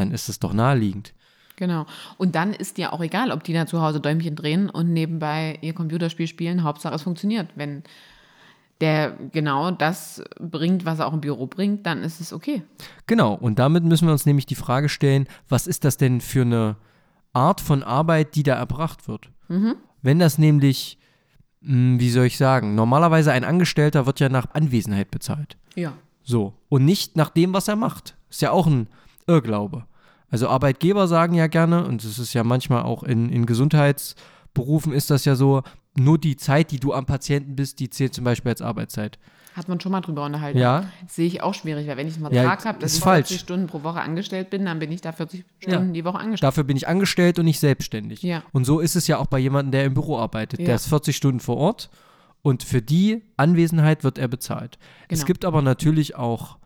[0.00, 1.14] dann ist es doch naheliegend.
[1.56, 1.84] Genau.
[2.16, 5.58] Und dann ist dir auch egal, ob die da zu Hause Däumchen drehen und nebenbei
[5.60, 6.64] ihr Computerspiel spielen.
[6.64, 7.50] Hauptsache es funktioniert.
[7.54, 7.82] Wenn
[8.80, 12.62] der genau das bringt, was er auch im Büro bringt, dann ist es okay.
[13.06, 16.42] Genau, und damit müssen wir uns nämlich die Frage stellen, was ist das denn für
[16.42, 16.76] eine
[17.34, 19.28] Art von Arbeit, die da erbracht wird?
[20.00, 20.98] Wenn das nämlich,
[21.60, 25.58] mh, wie soll ich sagen, normalerweise ein Angestellter wird ja nach Anwesenheit bezahlt.
[25.74, 25.92] Ja.
[26.22, 26.54] So.
[26.68, 28.16] Und nicht nach dem, was er macht.
[28.30, 28.88] Ist ja auch ein
[29.26, 29.84] Irrglaube.
[30.30, 35.10] Also Arbeitgeber sagen ja gerne, und es ist ja manchmal auch in, in Gesundheitsberufen ist
[35.10, 35.62] das ja so,
[35.96, 39.18] nur die Zeit, die du am Patienten bist, die zählt zum Beispiel als Arbeitszeit.
[39.56, 40.58] Hat man schon mal drüber unterhalten.
[40.58, 40.84] Ja.
[41.08, 43.26] Sehe ich auch schwierig, weil wenn ich einen Ja, Vertrag habe, dass ist ich falsch.
[43.28, 46.46] 40 Stunden pro Woche angestellt bin, dann bin ich da 40 Stunden die Woche angestellt.
[46.46, 48.22] Dafür bin ich angestellt und nicht selbstständig.
[48.22, 48.44] Ja.
[48.52, 50.60] Und so ist es ja auch bei jemandem, der im Büro arbeitet.
[50.60, 50.66] Ja.
[50.66, 51.90] Der ist 40 Stunden vor Ort
[52.42, 54.78] und für die Anwesenheit wird er bezahlt.
[55.08, 55.26] Es Genau.
[55.26, 56.56] gibt aber natürlich auch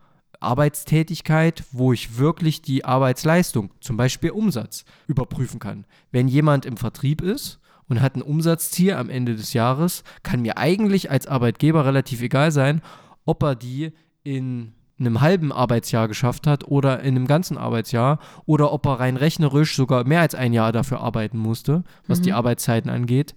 [0.41, 5.85] Arbeitstätigkeit, wo ich wirklich die Arbeitsleistung, zum Beispiel Umsatz, überprüfen kann.
[6.11, 10.57] Wenn jemand im Vertrieb ist und hat ein Umsatzziel am Ende des Jahres, kann mir
[10.57, 12.81] eigentlich als Arbeitgeber relativ egal sein,
[13.25, 13.91] ob er die
[14.23, 19.17] in einem halben Arbeitsjahr geschafft hat oder in einem ganzen Arbeitsjahr oder ob er rein
[19.17, 23.35] rechnerisch sogar mehr als ein Jahr dafür arbeiten musste, was die Arbeitszeiten angeht.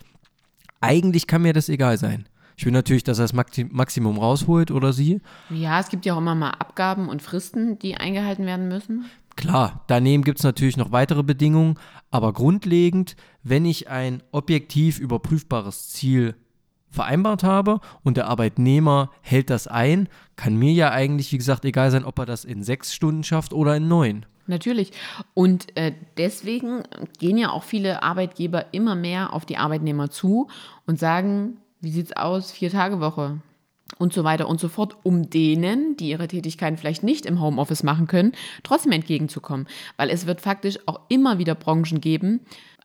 [0.81, 2.29] Eigentlich kann mir das egal sein.
[2.59, 5.21] Ich will natürlich, dass er das Maxi- Maximum rausholt oder sie.
[5.49, 9.05] Ja, es gibt ja auch immer mal Abgaben und Fristen, die eingehalten werden müssen.
[9.37, 11.79] Klar, daneben gibt es natürlich noch weitere Bedingungen,
[12.11, 16.35] aber grundlegend, wenn ich ein objektiv überprüfbares Ziel
[16.91, 21.93] vereinbart habe und der Arbeitnehmer hält das ein, kann mir ja eigentlich, wie gesagt, egal
[21.93, 24.27] sein, ob er das in sechs Stunden schafft oder in neun.
[24.49, 24.91] Natürlich.
[25.33, 26.83] Und äh, deswegen
[27.21, 30.49] gehen ja auch viele Arbeitgeber immer mehr auf die Arbeitnehmer zu
[30.87, 33.41] und sagen, wie sieht's aus, vier Tage Woche
[33.99, 37.83] und so weiter und so fort, um denen, die ihre Tätigkeiten vielleicht nicht im Homeoffice
[37.83, 39.67] machen können, trotzdem entgegenzukommen.
[39.97, 42.41] Weil es wird faktisch auch immer wieder Branchen geben,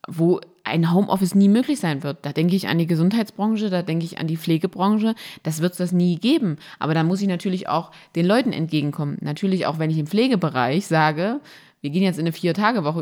[0.08, 2.26] wo ein Homeoffice nie möglich sein wird.
[2.26, 5.16] Da denke ich an die Gesundheitsbranche, da denke ich an die Pflegebranche.
[5.44, 6.58] Das wird es das nie geben.
[6.80, 9.18] Aber da muss ich natürlich auch den Leuten entgegenkommen.
[9.22, 11.42] Natürlich auch, wenn ich im Pflegebereich sage,
[11.82, 13.02] wir gehen jetzt in eine Vier-Tage-Woche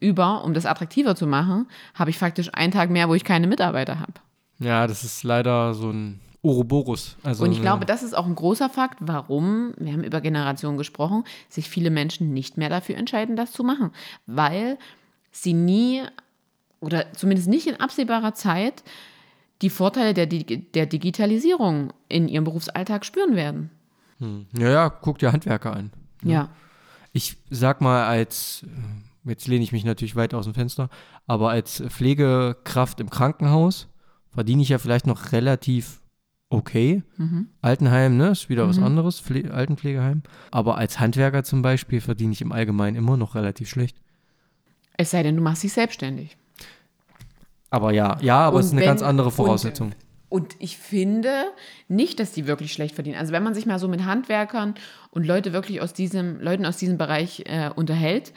[0.00, 3.46] über, um das attraktiver zu machen, habe ich faktisch einen Tag mehr, wo ich keine
[3.46, 4.14] Mitarbeiter habe.
[4.58, 7.16] Ja, das ist leider so ein Ouroboros.
[7.22, 10.78] Also Und ich glaube, das ist auch ein großer Fakt, warum, wir haben über Generationen
[10.78, 13.90] gesprochen, sich viele Menschen nicht mehr dafür entscheiden, das zu machen.
[14.26, 14.78] Weil
[15.32, 16.02] sie nie
[16.80, 18.84] oder zumindest nicht in absehbarer Zeit
[19.62, 23.70] die Vorteile der, der Digitalisierung in ihrem Berufsalltag spüren werden.
[24.56, 25.90] Ja, ja, guck dir Handwerker an.
[26.22, 26.48] Ja.
[27.12, 30.88] Ich sag mal, als, äh, jetzt lehne ich mich natürlich weit aus dem Fenster,
[31.26, 33.88] aber als Pflegekraft im Krankenhaus
[34.30, 36.00] verdiene ich ja vielleicht noch relativ
[36.50, 37.02] okay.
[37.60, 40.22] Altenheim, ne, ist wieder was anderes, Pfle Altenpflegeheim.
[40.50, 43.96] Aber als Handwerker zum Beispiel verdiene ich im Allgemeinen immer noch relativ schlecht.
[44.96, 46.36] Es sei denn, du machst dich selbstständig.
[47.70, 49.92] Aber ja, ja, aber Und es ist eine wenn- ganz andere und- Voraussetzung.
[50.30, 51.32] Und ich finde
[51.88, 53.16] nicht, dass die wirklich schlecht verdienen.
[53.16, 54.74] Also wenn man sich mal so mit Handwerkern
[55.10, 58.34] und Leute wirklich aus diesem, Leuten aus diesem Bereich äh, unterhält,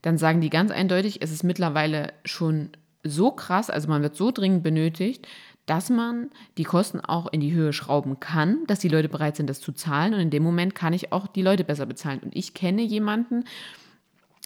[0.00, 2.70] dann sagen die ganz eindeutig, es ist mittlerweile schon
[3.10, 5.26] so krass, also man wird so dringend benötigt,
[5.66, 9.50] dass man die Kosten auch in die Höhe schrauben kann, dass die Leute bereit sind,
[9.50, 10.14] das zu zahlen.
[10.14, 12.20] Und in dem Moment kann ich auch die Leute besser bezahlen.
[12.20, 13.44] Und ich kenne jemanden,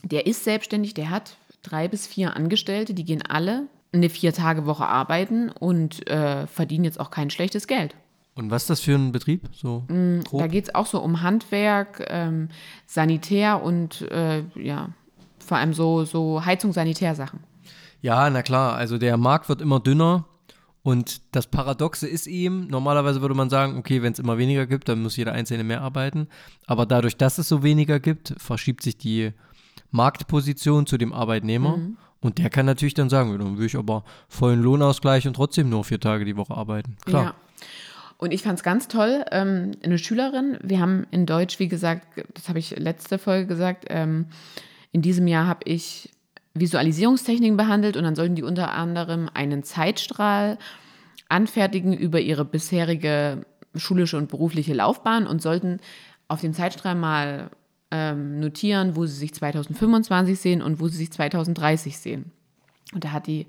[0.03, 5.51] der ist selbstständig, der hat drei bis vier Angestellte, die gehen alle eine Vier-Tage-Woche arbeiten
[5.51, 7.95] und äh, verdienen jetzt auch kein schlechtes Geld.
[8.35, 9.49] Und was ist das für ein Betrieb?
[9.53, 9.85] So
[10.39, 12.49] Da geht es auch so um Handwerk, ähm,
[12.87, 14.91] Sanitär und äh, ja,
[15.39, 17.41] vor allem so, so Heizung, Sanitärsachen.
[18.01, 18.75] Ja, na klar.
[18.75, 20.27] Also der Markt wird immer dünner.
[20.83, 24.89] Und das Paradoxe ist eben, normalerweise würde man sagen, okay, wenn es immer weniger gibt,
[24.89, 26.29] dann muss jeder Einzelne mehr arbeiten.
[26.67, 29.33] Aber dadurch, dass es so weniger gibt, verschiebt sich die
[29.91, 31.77] Marktposition zu dem Arbeitnehmer.
[31.77, 31.97] Mhm.
[32.21, 35.85] Und der kann natürlich dann sagen, dann will ich aber vollen Lohnausgleich und trotzdem nur
[35.85, 36.97] vier Tage die Woche arbeiten.
[37.05, 37.25] Klar.
[37.25, 37.35] Ja.
[38.19, 42.07] Und ich fand es ganz toll, ähm, eine Schülerin, wir haben in Deutsch, wie gesagt,
[42.35, 44.27] das habe ich letzte Folge gesagt, ähm,
[44.93, 46.11] in diesem Jahr habe ich
[46.55, 50.59] Visualisierungstechniken behandelt und dann sollten die unter anderem einen Zeitstrahl
[51.29, 55.79] anfertigen über ihre bisherige schulische und berufliche Laufbahn und sollten
[56.27, 57.51] auf dem Zeitstrahl mal
[57.91, 62.33] ähm, notieren, wo sie sich 2025 sehen und wo sie sich 2030 sehen.
[62.93, 63.47] Und da hat die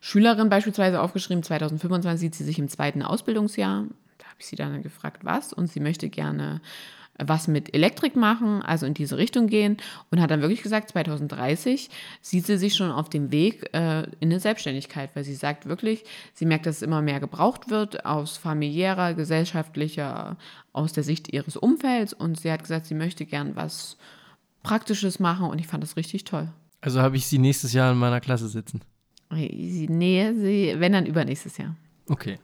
[0.00, 3.84] Schülerin beispielsweise aufgeschrieben, 2025 sieht sie sich im zweiten Ausbildungsjahr.
[4.18, 5.52] Da habe ich sie dann gefragt, was?
[5.52, 6.60] Und sie möchte gerne
[7.22, 9.76] was mit Elektrik machen, also in diese Richtung gehen
[10.10, 14.30] und hat dann wirklich gesagt, 2030 sieht sie sich schon auf dem Weg äh, in
[14.30, 16.04] eine Selbstständigkeit, weil sie sagt wirklich,
[16.34, 20.36] sie merkt, dass es immer mehr gebraucht wird aus familiärer, gesellschaftlicher,
[20.72, 23.96] aus der Sicht ihres Umfelds und sie hat gesagt, sie möchte gern was
[24.62, 26.48] Praktisches machen und ich fand das richtig toll.
[26.80, 28.80] Also habe ich sie nächstes Jahr in meiner Klasse sitzen.
[29.30, 31.76] Nee, sie, wenn dann übernächstes Jahr.
[32.08, 32.38] Okay.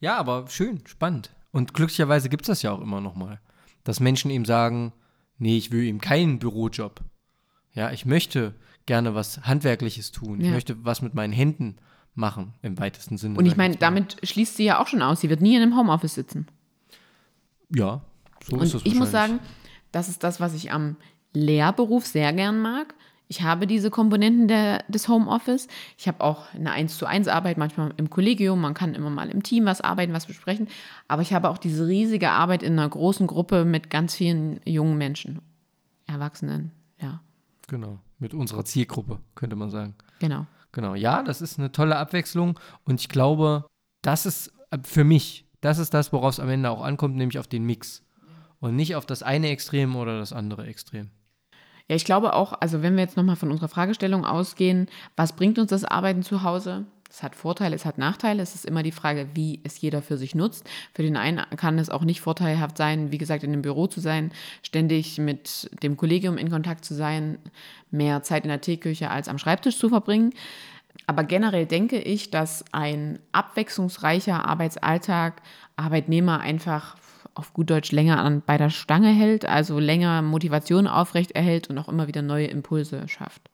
[0.00, 1.30] Ja, aber schön, spannend.
[1.50, 3.40] Und glücklicherweise gibt es das ja auch immer noch mal
[3.88, 4.92] dass Menschen ihm sagen,
[5.38, 7.00] nee, ich will ihm keinen Bürojob.
[7.72, 10.42] Ja, ich möchte gerne was Handwerkliches tun.
[10.42, 10.48] Ja.
[10.48, 11.76] Ich möchte was mit meinen Händen
[12.14, 13.38] machen, im weitesten Sinne.
[13.38, 15.22] Und ich meine, damit schließt sie ja auch schon aus.
[15.22, 16.48] Sie wird nie in einem Homeoffice sitzen.
[17.74, 18.02] Ja,
[18.46, 19.38] so Und ist das Ich muss sagen,
[19.90, 20.96] das ist das, was ich am
[21.32, 22.94] Lehrberuf sehr gern mag.
[23.30, 25.68] Ich habe diese Komponenten der, des Homeoffice.
[25.98, 29.28] Ich habe auch eine 1 zu 1 Arbeit, manchmal im Kollegium, man kann immer mal
[29.28, 30.68] im Team was arbeiten, was besprechen.
[31.08, 34.96] Aber ich habe auch diese riesige Arbeit in einer großen Gruppe mit ganz vielen jungen
[34.96, 35.42] Menschen,
[36.06, 37.20] Erwachsenen, ja.
[37.66, 39.94] Genau, mit unserer Zielgruppe, könnte man sagen.
[40.20, 40.46] Genau.
[40.72, 43.66] Genau, ja, das ist eine tolle Abwechslung und ich glaube,
[44.02, 47.38] das ist äh, für mich, das ist das, worauf es am Ende auch ankommt, nämlich
[47.38, 48.04] auf den Mix.
[48.60, 51.10] Und nicht auf das eine Extrem oder das andere Extrem.
[51.88, 55.58] Ja, ich glaube auch, also wenn wir jetzt nochmal von unserer Fragestellung ausgehen, was bringt
[55.58, 56.84] uns das Arbeiten zu Hause?
[57.10, 58.42] Es hat Vorteile, es hat Nachteile.
[58.42, 60.68] Es ist immer die Frage, wie es jeder für sich nutzt.
[60.92, 64.00] Für den einen kann es auch nicht vorteilhaft sein, wie gesagt, in einem Büro zu
[64.00, 64.30] sein,
[64.62, 67.38] ständig mit dem Kollegium in Kontakt zu sein,
[67.90, 70.34] mehr Zeit in der Teeküche als am Schreibtisch zu verbringen.
[71.06, 75.40] Aber generell denke ich, dass ein abwechslungsreicher Arbeitsalltag
[75.76, 76.96] Arbeitnehmer einfach
[77.38, 81.78] auf gut Deutsch länger an, bei der Stange hält, also länger Motivation aufrecht erhält und
[81.78, 83.50] auch immer wieder neue Impulse schafft.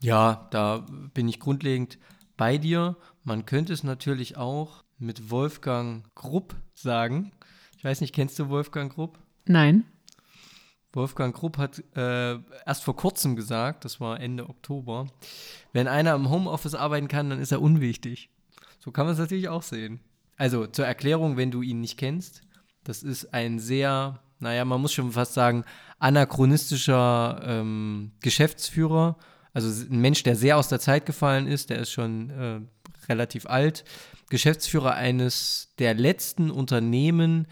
[0.00, 1.98] Ja, da bin ich grundlegend
[2.36, 2.96] bei dir.
[3.24, 7.32] Man könnte es natürlich auch mit Wolfgang Grupp sagen.
[7.76, 9.18] Ich weiß nicht, kennst du Wolfgang Grupp?
[9.46, 9.84] Nein.
[10.92, 15.08] Wolfgang Grupp hat äh, erst vor kurzem gesagt, das war Ende Oktober,
[15.74, 18.30] wenn einer im Homeoffice arbeiten kann, dann ist er unwichtig.
[18.78, 20.00] So kann man es natürlich auch sehen.
[20.38, 22.45] Also zur Erklärung, wenn du ihn nicht kennst,
[22.86, 25.64] das ist ein sehr, naja, man muss schon fast sagen,
[25.98, 29.16] anachronistischer ähm, Geschäftsführer.
[29.52, 32.60] Also ein Mensch, der sehr aus der Zeit gefallen ist, der ist schon äh,
[33.08, 33.84] relativ alt.
[34.28, 37.46] Geschäftsführer eines der letzten Unternehmen,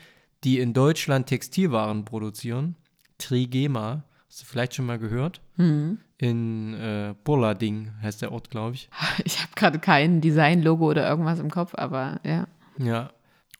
[0.45, 2.77] die in Deutschland Textilwaren produzieren.
[3.19, 4.05] Trigema.
[4.29, 5.41] Hast du vielleicht schon mal gehört?
[5.57, 5.99] Mhm.
[6.19, 8.89] In äh, Burlading heißt der Ort, glaube ich.
[9.25, 12.47] Ich habe gerade kein Design-Logo oder irgendwas im Kopf, aber ja.
[12.79, 13.11] Ja,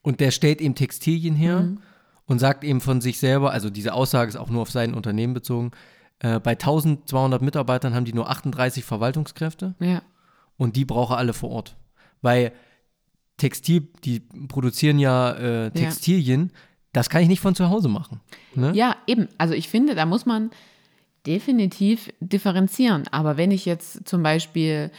[0.05, 1.81] und der stellt eben Textilien her Mhm.
[2.27, 5.35] und sagt eben von sich selber, also diese Aussage ist auch nur auf sein Unternehmen
[5.35, 5.73] bezogen,
[6.21, 10.03] äh, bei 1200 Mitarbeitern haben die nur 38 Verwaltungskräfte Ja.
[10.57, 11.77] und die brauche alle vor Ort.
[12.23, 12.53] Weil
[13.39, 16.53] Textil, die produzieren ja äh, Textilien,
[16.93, 18.21] das kann ich nicht von zu Hause machen.
[18.55, 18.71] Ne?
[18.77, 19.27] Ja, eben.
[19.39, 20.51] Also ich finde, da muss man
[21.27, 23.05] definitiv differenzieren.
[23.11, 24.91] Aber wenn ich jetzt zum Beispiel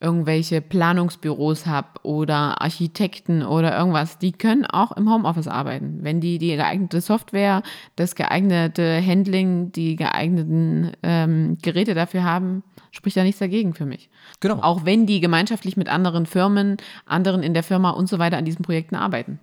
[0.00, 5.98] irgendwelche Planungsbüros habe oder Architekten oder irgendwas, die können auch im Homeoffice arbeiten.
[6.00, 7.62] Wenn die die geeignete Software,
[7.96, 14.08] das geeignete Handling, die geeigneten ähm, Geräte dafür haben, spricht da nichts dagegen für mich.
[14.40, 14.60] Genau.
[14.62, 18.46] Auch wenn die gemeinschaftlich mit anderen Firmen, anderen in der Firma und so weiter an
[18.46, 19.38] diesen Projekten arbeiten.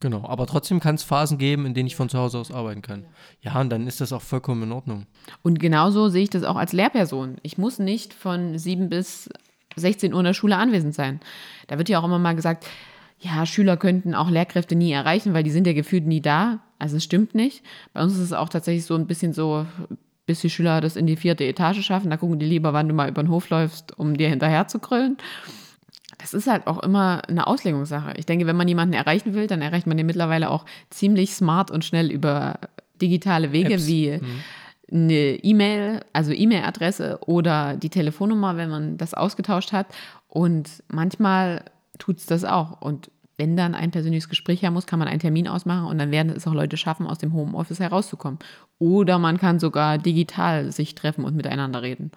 [0.00, 2.82] Genau, aber trotzdem kann es Phasen geben, in denen ich von zu Hause aus arbeiten
[2.82, 3.06] kann.
[3.40, 5.06] Ja, und dann ist das auch vollkommen in Ordnung.
[5.42, 7.38] Und genauso sehe ich das auch als Lehrperson.
[7.42, 9.30] Ich muss nicht von 7 bis
[9.76, 11.20] 16 Uhr in der Schule anwesend sein.
[11.68, 12.66] Da wird ja auch immer mal gesagt,
[13.20, 16.60] ja, Schüler könnten auch Lehrkräfte nie erreichen, weil die sind ja gefühlt nie da.
[16.78, 17.62] Also es stimmt nicht.
[17.92, 19.66] Bei uns ist es auch tatsächlich so ein bisschen so,
[20.26, 22.94] bis die Schüler das in die vierte Etage schaffen, da gucken die lieber, wann du
[22.94, 25.16] mal über den Hof läufst, um dir hinterher zu grüllen.
[26.18, 28.14] Das ist halt auch immer eine Auslegungssache.
[28.16, 31.70] Ich denke, wenn man jemanden erreichen will, dann erreicht man den mittlerweile auch ziemlich smart
[31.70, 32.58] und schnell über
[33.00, 33.86] digitale Wege Apps.
[33.86, 34.42] wie Mhm.
[34.90, 39.86] Eine E-Mail, also E-Mail-Adresse oder die Telefonnummer, wenn man das ausgetauscht hat.
[40.28, 41.64] Und manchmal
[41.98, 42.80] tut es das auch.
[42.80, 46.10] Und wenn dann ein persönliches Gespräch her muss, kann man einen Termin ausmachen und dann
[46.10, 48.38] werden es auch Leute schaffen, aus dem Homeoffice herauszukommen.
[48.78, 52.12] Oder man kann sogar digital sich treffen und miteinander reden.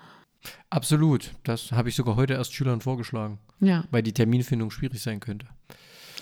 [0.70, 1.32] Absolut.
[1.44, 5.48] Das habe ich sogar heute erst Schülern vorgeschlagen, Ja, weil die Terminfindung schwierig sein könnte.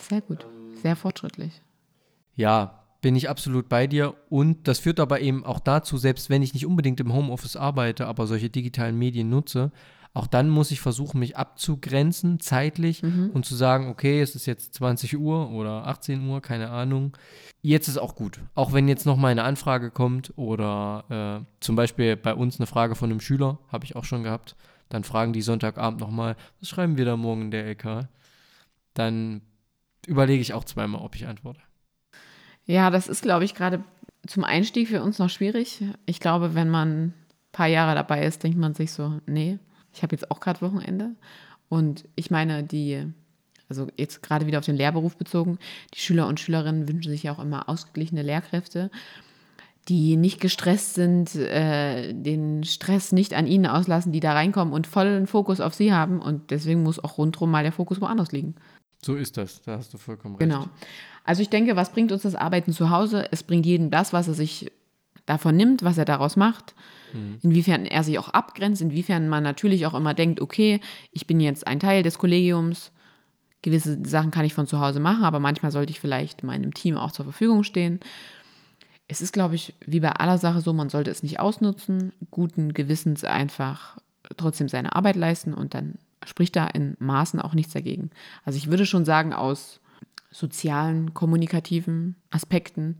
[0.02, 0.46] sehr gut.
[0.82, 1.62] Sehr fortschrittlich.
[2.36, 4.16] Ja, bin ich absolut bei dir.
[4.30, 8.08] Und das führt aber eben auch dazu, selbst wenn ich nicht unbedingt im Homeoffice arbeite,
[8.08, 9.72] aber solche digitalen Medien nutze,
[10.14, 14.74] auch dann muss ich versuchen, mich abzugrenzen zeitlich und zu sagen, okay, es ist jetzt
[14.74, 17.16] 20 Uhr oder 18 Uhr, keine Ahnung.
[17.62, 18.40] Jetzt ist auch gut.
[18.56, 22.66] Auch wenn jetzt noch mal eine Anfrage kommt oder äh, zum Beispiel bei uns eine
[22.66, 24.56] Frage von einem Schüler, habe ich auch schon gehabt,
[24.90, 28.08] dann fragen die Sonntagabend nochmal, was schreiben wir da morgen in der LK?
[28.96, 29.42] Dann
[30.08, 31.62] überlege ich auch zweimal, ob ich antworte.
[32.68, 33.84] Ja, das ist, glaube ich, gerade
[34.28, 35.84] zum Einstieg für uns noch schwierig.
[36.06, 37.14] Ich glaube, wenn man ein
[37.54, 39.58] paar Jahre dabei ist, denkt man sich so, nee,
[39.94, 41.16] ich habe jetzt auch gerade Wochenende.
[41.70, 43.06] Und ich meine, die,
[43.70, 45.60] also jetzt gerade wieder auf den Lehrberuf bezogen,
[45.94, 48.92] die Schüler und Schülerinnen wünschen sich ja auch immer ausgeglichene Lehrkräfte,
[49.88, 54.88] die nicht gestresst sind, äh, den Stress nicht an ihnen auslassen, die da reinkommen und
[54.88, 56.22] vollen Fokus auf sie haben.
[56.22, 58.56] Und deswegen muss auch rundherum mal der Fokus woanders liegen.
[59.02, 60.50] So ist das, da hast du vollkommen recht.
[60.50, 60.68] Genau.
[61.24, 63.28] Also ich denke, was bringt uns das Arbeiten zu Hause?
[63.32, 64.72] Es bringt jedem das, was er sich
[65.26, 66.74] davon nimmt, was er daraus macht.
[67.42, 70.82] Inwiefern er sich auch abgrenzt, inwiefern man natürlich auch immer denkt, okay,
[71.12, 72.92] ich bin jetzt ein Teil des Kollegiums,
[73.62, 76.98] gewisse Sachen kann ich von zu Hause machen, aber manchmal sollte ich vielleicht meinem Team
[76.98, 78.02] auch zur Verfügung stehen.
[79.08, 82.74] Es ist, glaube ich, wie bei aller Sache so, man sollte es nicht ausnutzen, guten
[82.74, 83.98] Gewissens einfach
[84.36, 85.96] trotzdem seine Arbeit leisten und dann
[86.28, 88.10] spricht da in Maßen auch nichts dagegen.
[88.44, 89.80] Also ich würde schon sagen, aus
[90.32, 92.98] sozialen, kommunikativen Aspekten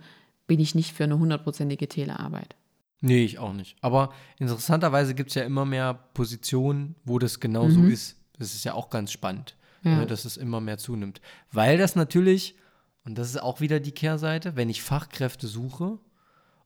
[0.48, 2.56] bin ich nicht für eine hundertprozentige Telearbeit.
[3.02, 3.76] Nee, ich auch nicht.
[3.82, 8.18] Aber interessanterweise gibt es ja immer mehr Positionen, wo das genauso ist.
[8.40, 9.98] Das ist ja auch ganz spannend, Ja.
[9.98, 11.22] ne, dass es immer mehr zunimmt.
[11.52, 12.56] Weil das natürlich,
[13.04, 16.00] und das ist auch wieder die Kehrseite, wenn ich Fachkräfte suche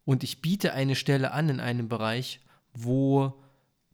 [0.06, 2.40] und ich biete eine Stelle an in einem Bereich,
[2.74, 3.34] wo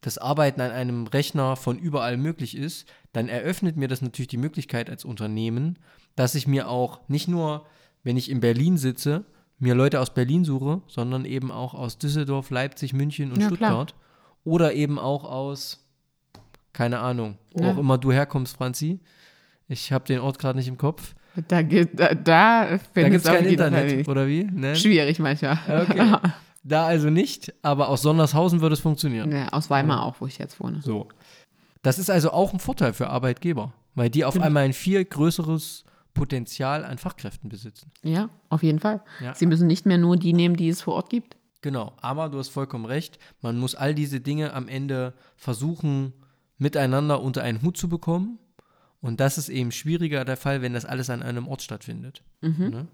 [0.07, 4.37] das Arbeiten an einem Rechner von überall möglich ist, dann eröffnet mir das natürlich die
[4.37, 5.77] Möglichkeit als Unternehmen,
[6.15, 7.65] dass ich mir auch nicht nur,
[8.03, 9.25] wenn ich in Berlin sitze,
[9.59, 13.55] mir Leute aus Berlin suche, sondern eben auch aus Düsseldorf, Leipzig, München und Ja, klar.
[13.71, 13.95] Stuttgart.
[14.45, 15.83] Oder eben auch aus,
[16.71, 17.73] keine Ahnung, wo Ja.
[17.73, 18.99] auch immer du herkommst, Franzi.
[19.67, 21.15] Ich habe den Ort gerade nicht im Kopf.
[21.49, 24.07] Da, gibt- da, da Da gibt es kein Fall Internet, nicht.
[24.07, 24.45] oder wie?
[24.45, 24.73] Ne?
[24.75, 25.59] Schwierig manchmal.
[25.67, 26.15] Okay.
[26.63, 29.31] Da also nicht, aber aus Sondershausen würde es funktionieren.
[29.31, 30.81] Ja, aus Weimar auch, wo ich jetzt wohne.
[30.81, 31.07] So.
[31.81, 35.85] Das ist also auch ein Vorteil für Arbeitgeber, weil die auf einmal ein viel größeres
[36.13, 37.91] Potenzial an Fachkräften besitzen.
[38.03, 39.01] Ja, auf jeden Fall.
[39.21, 39.35] Ja.
[39.35, 41.37] Sie müssen nicht mehr nur die nehmen, die es vor Ort gibt.
[41.61, 43.19] Genau, aber du hast vollkommen recht.
[43.41, 46.13] Man muss all diese Dinge am Ende versuchen,
[46.57, 48.39] miteinander unter einen Hut zu bekommen.
[48.99, 52.23] Und das ist eben schwieriger der Fall, wenn das alles an einem Ort stattfindet.
[52.41, 52.87] Ne?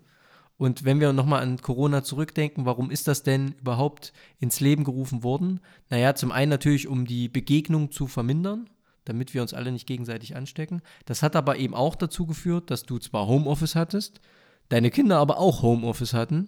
[0.63, 5.21] Und wenn wir nochmal an Corona zurückdenken, warum ist das denn überhaupt ins Leben gerufen
[5.21, 5.59] worden?
[5.89, 8.69] Naja, zum einen natürlich, um die Begegnung zu vermindern,
[9.03, 10.81] damit wir uns alle nicht gegenseitig anstecken.
[11.05, 14.21] Das hat aber eben auch dazu geführt, dass du zwar Homeoffice hattest,
[14.69, 16.47] deine Kinder aber auch Homeoffice hatten.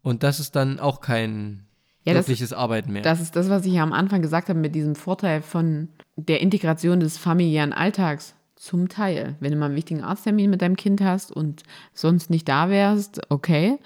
[0.00, 1.66] Und das ist dann auch kein
[2.06, 3.02] Ja, das- wirkliches Arbeiten mehr.
[3.02, 6.40] Das ist das, was ich ja am Anfang gesagt habe mit diesem Vorteil von der
[6.40, 8.34] Integration des familiären Alltags.
[8.60, 9.36] Zum Teil.
[9.40, 11.62] Wenn du mal einen wichtigen Arzttermin mit deinem Kind hast und
[11.94, 13.78] sonst nicht da wärst, okay.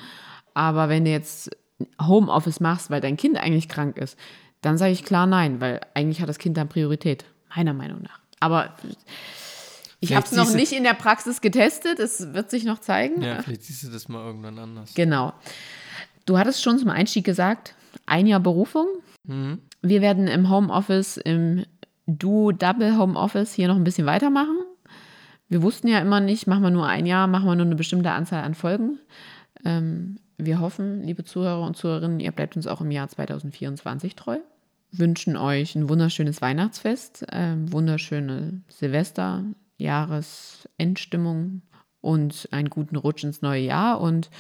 [0.53, 1.57] Aber wenn du jetzt
[2.03, 4.19] Homeoffice machst, weil dein Kind eigentlich krank ist,
[4.63, 7.25] dann sage ich klar nein, weil eigentlich hat das Kind dann Priorität,
[7.55, 8.19] meiner Meinung nach.
[8.41, 8.75] Aber
[10.01, 13.23] ich habe es noch nicht in der Praxis getestet, es wird sich noch zeigen.
[13.23, 14.93] ja, vielleicht siehst du das mal irgendwann anders.
[14.95, 15.35] Genau.
[16.27, 17.77] Du hattest schon zum Einstieg gesagt,
[18.07, 18.89] ein Jahr Berufung.
[19.23, 19.61] Mhm.
[19.83, 21.65] Wir werden im Homeoffice im
[22.07, 24.59] du Double Homeoffice hier noch ein bisschen weitermachen.
[25.49, 28.11] Wir wussten ja immer nicht, machen wir nur ein Jahr, machen wir nur eine bestimmte
[28.11, 28.99] Anzahl an Folgen.
[29.65, 34.39] Ähm, wir hoffen, liebe Zuhörer und Zuhörerinnen, ihr bleibt uns auch im Jahr 2024 treu.
[34.91, 39.45] Wünschen euch ein wunderschönes Weihnachtsfest, äh, wunderschöne Silvester,
[39.77, 41.63] Jahresendstimmung
[42.01, 44.01] und einen guten Rutsch ins neue Jahr.
[44.01, 44.31] Und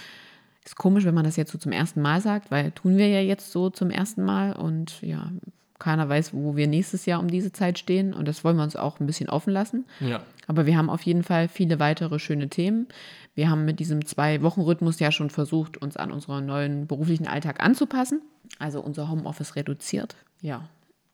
[0.64, 3.20] ist komisch, wenn man das jetzt so zum ersten Mal sagt, weil tun wir ja
[3.20, 5.30] jetzt so zum ersten Mal und ja,
[5.78, 8.76] keiner weiß, wo wir nächstes Jahr um diese Zeit stehen und das wollen wir uns
[8.76, 9.86] auch ein bisschen offen lassen.
[10.00, 10.22] Ja.
[10.46, 12.88] Aber wir haben auf jeden Fall viele weitere schöne Themen.
[13.34, 18.20] Wir haben mit diesem Zwei-Wochen-Rhythmus ja schon versucht, uns an unseren neuen beruflichen Alltag anzupassen.
[18.58, 20.16] Also unser Homeoffice reduziert.
[20.40, 20.68] Ja.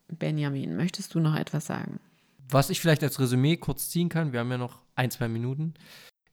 [0.08, 2.00] Benjamin, möchtest du noch etwas sagen?
[2.48, 5.74] Was ich vielleicht als Resümee kurz ziehen kann, wir haben ja noch ein, zwei Minuten.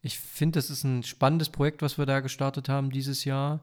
[0.02, 3.62] Ich finde, das ist ein spannendes Projekt, was wir da gestartet haben dieses Jahr.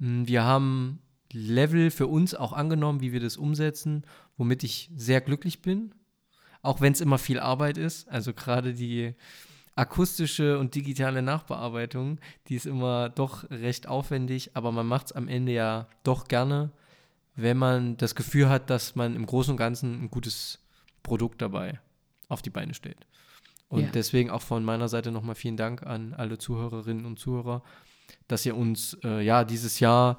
[0.00, 1.00] Hm, wir haben
[1.32, 4.04] Level für uns auch angenommen, wie wir das umsetzen,
[4.36, 5.94] womit ich sehr glücklich bin.
[6.62, 8.08] Auch wenn es immer viel Arbeit ist.
[8.08, 9.14] Also gerade die
[9.74, 12.18] akustische und digitale Nachbearbeitung,
[12.48, 16.70] die ist immer doch recht aufwendig, aber man macht es am Ende ja doch gerne,
[17.34, 20.58] wenn man das Gefühl hat, dass man im Großen und Ganzen ein gutes
[21.02, 21.80] Produkt dabei
[22.28, 23.06] auf die Beine stellt.
[23.68, 23.90] Und Ja.
[23.94, 27.62] deswegen auch von meiner Seite nochmal vielen Dank an alle Zuhörerinnen und Zuhörer,
[28.28, 30.18] dass ihr uns äh, ja dieses Jahr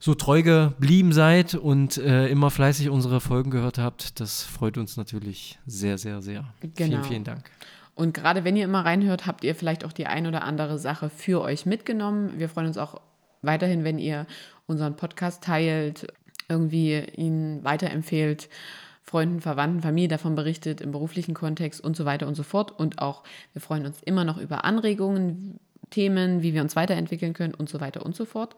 [0.00, 4.18] so treu geblieben seid und äh, immer fleißig unsere Folgen gehört habt.
[4.18, 6.46] Das freut uns natürlich sehr, sehr, sehr.
[6.60, 6.74] Genau.
[6.74, 7.50] Vielen, vielen Dank.
[7.94, 11.10] Und gerade wenn ihr immer reinhört, habt ihr vielleicht auch die ein oder andere Sache
[11.10, 12.38] für euch mitgenommen.
[12.38, 12.98] Wir freuen uns auch
[13.42, 14.26] weiterhin, wenn ihr
[14.66, 16.06] unseren Podcast teilt,
[16.48, 18.48] irgendwie ihn weiterempfehlt,
[19.02, 22.72] Freunden, Verwandten, Familie davon berichtet, im beruflichen Kontext und so weiter und so fort.
[22.78, 23.22] Und auch
[23.52, 27.80] wir freuen uns immer noch über Anregungen, Themen, wie wir uns weiterentwickeln können und so
[27.80, 28.56] weiter und so fort.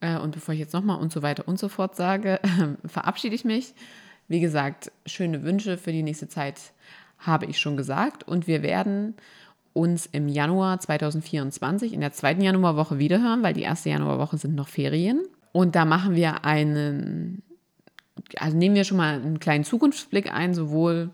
[0.00, 2.40] Äh, Und bevor ich jetzt nochmal und so weiter und so fort sage,
[2.86, 3.74] verabschiede ich mich.
[4.28, 6.72] Wie gesagt, schöne Wünsche für die nächste Zeit
[7.18, 8.26] habe ich schon gesagt.
[8.26, 9.14] Und wir werden
[9.72, 14.68] uns im Januar 2024 in der zweiten Januarwoche wiederhören, weil die erste Januarwoche sind noch
[14.68, 15.22] Ferien.
[15.52, 17.42] Und da machen wir einen,
[18.36, 21.10] also nehmen wir schon mal einen kleinen Zukunftsblick ein, sowohl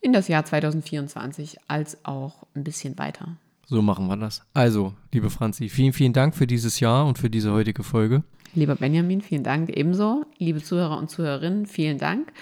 [0.00, 3.36] in das Jahr 2024 als auch ein bisschen weiter.
[3.70, 4.42] So machen wir das.
[4.52, 8.24] Also, liebe Franzi, vielen, vielen Dank für dieses Jahr und für diese heutige Folge.
[8.52, 10.24] Lieber Benjamin, vielen Dank ebenso.
[10.38, 12.32] Liebe Zuhörer und Zuhörerinnen, vielen Dank.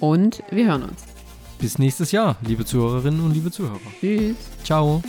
[0.00, 1.04] Und wir hören uns.
[1.60, 3.78] Bis nächstes Jahr, liebe Zuhörerinnen und liebe Zuhörer.
[4.00, 4.36] Tschüss.
[4.64, 5.02] Ciao.